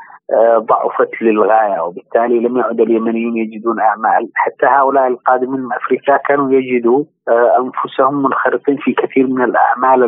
[0.58, 7.04] ضعفت للغاية وبالتالي لم يعد اليمنيون يجدون أعمال، حتى هؤلاء القادمين من أفريقيا كانوا يجدوا
[7.28, 10.02] آه، أنفسهم منخرطين في كثير من الأعمال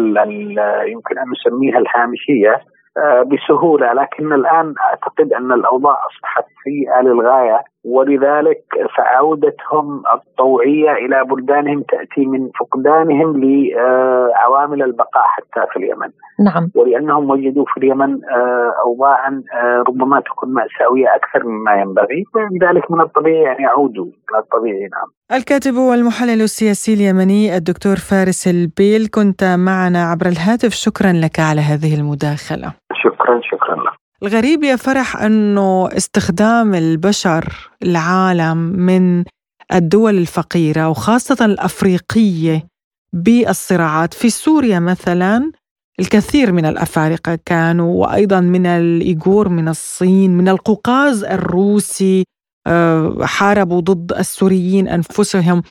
[0.88, 2.60] يمكن أن نسميها الهامشية
[2.98, 3.92] آه، بسهولة.
[3.92, 7.60] لكن الآن أعتقد أن الأوضاع أصبحت سيئة للغاية.
[7.86, 8.62] ولذلك
[8.96, 16.10] فعودتهم الطوعية إلى بلدانهم تأتي من فقدانهم لعوامل البقاء حتى في اليمن.
[16.44, 16.70] نعم.
[16.74, 23.00] ولأنهم وجدوا في اليمن آه، اوضاعا آه، ربما تكون مأساوية أكثر مما ينبغي، ولذلك من
[23.00, 25.38] الطبيعي أن يعودوا، من الطبيعي نعم.
[25.38, 32.00] الكاتب والمحلل السياسي اليمني الدكتور فارس البيل كنت معنا عبر الهاتف، شكرا لك على هذه
[32.00, 32.72] المداخلة.
[33.02, 34.05] شكرا شكرا لك.
[34.22, 39.24] الغريب يا فرح أنه استخدام البشر العالم من
[39.72, 42.66] الدول الفقيرة وخاصة الأفريقية
[43.12, 44.14] بالصراعات.
[44.14, 45.52] في سوريا مثلا
[46.00, 52.24] الكثير من الأفارقة كانوا وأيضا من الإيغور من الصين من القوقاز الروسي
[52.66, 55.62] آه، حاربوا ضد السوريين أنفسهم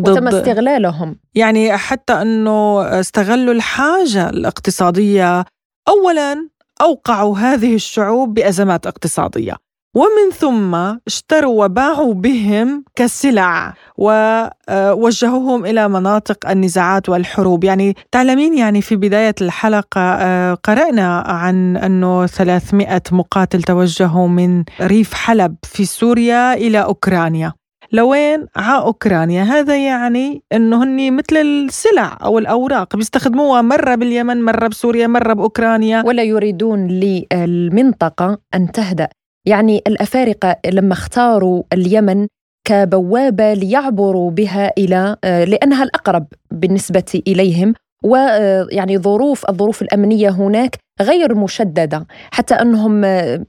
[0.00, 1.16] ضد وتم استغلالهم.
[1.34, 5.44] يعني حتى أنه استغلوا الحاجة الاقتصادية.
[5.88, 6.48] اولا
[6.80, 9.56] أوقعوا هذه الشعوب بأزمات اقتصادية
[9.96, 10.74] ومن ثم
[11.06, 20.00] اشتروا وباعوا بهم كسلع ووجهوهم إلى مناطق النزاعات والحروب، يعني تعلمين يعني في بداية الحلقة
[20.00, 27.52] آه، قرأنا عن أنه 300 مقاتل توجهوا من ريف حلب في سوريا إلى أوكرانيا.
[27.92, 34.68] لوين؟ على أوكرانيا؟ هذا يعني أنه هني مثل السلع أو الأوراق بيستخدموها مرة باليمن مرة
[34.68, 36.02] بسوريا مرة بأوكرانيا.
[36.06, 39.08] ولا يريدون للمنطقة أن تهدأ.
[39.46, 42.26] يعني الأفارقة لما اختاروا اليمن
[42.68, 47.74] كبوابة ليعبروا بها إلى لأنها الأقرب بالنسبة إليهم.
[48.04, 52.06] ويعني ظروف الظروف الأمنية هناك غير مشددة.
[52.30, 53.04] حتى أنهم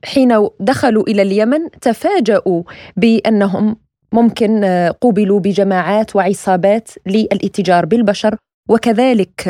[0.06, 2.64] حين دخلوا إلى اليمن تفاجؤوا
[2.98, 3.76] بأنهم
[4.12, 4.66] ممكن
[5.02, 8.38] قوبلوا بجماعات وعصابات للاتجار بالبشر
[8.70, 9.50] وكذلك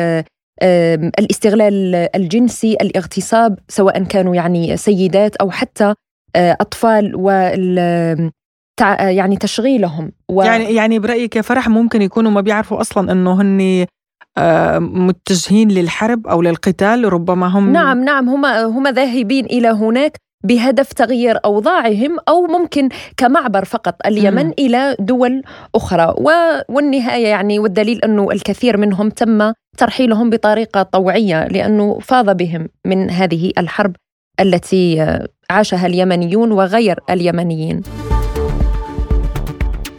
[1.18, 5.94] الاستغلال الجنسي الاغتصاب سواء كانوا يعني سيدات أو حتى
[6.36, 7.78] أطفال وال
[9.00, 10.42] يعني تشغيلهم و...
[10.42, 13.86] يعني يعني برأيك يا فرح ممكن يكونوا ما بيعرفوا أصلا إنه هن
[14.78, 20.16] متجهين للحرب أو للقتال ربما هم نعم نعم هم هم ذاهبين إلى هناك.
[20.44, 24.52] بهدف تغيير أوضاعهم أو ممكن كمعبر فقط اليمن م.
[24.58, 25.42] إلى دول
[25.74, 26.14] أخرى
[26.68, 33.52] والنهاية يعني والدليل أنه الكثير منهم تم ترحيلهم بطريقة طوعية لأنه فاض بهم من هذه
[33.58, 33.96] الحرب
[34.40, 35.18] التي
[35.50, 37.82] عاشها اليمنيون وغير اليمنيين.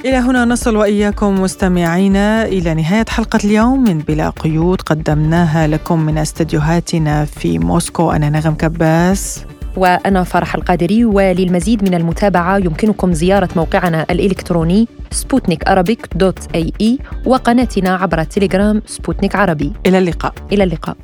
[0.06, 6.18] إلى هنا نصل وإياكم مستمعينا إلى نهاية حلقة اليوم من بلا قيود قدمناها لكم من
[6.18, 9.46] استديوهاتنا في موسكو أنا نغم كباس
[9.78, 17.96] وأنا فرح القادري وللمزيد من المتابعة يمكنكم زيارة موقعنا الإلكتروني سبوتنيك أرابيك dot ae وقناتنا
[17.96, 19.74] عبر التليجرام سبوتنيك عربي.
[19.86, 20.34] إلى اللقاء.
[20.52, 20.98] إلى اللقاء.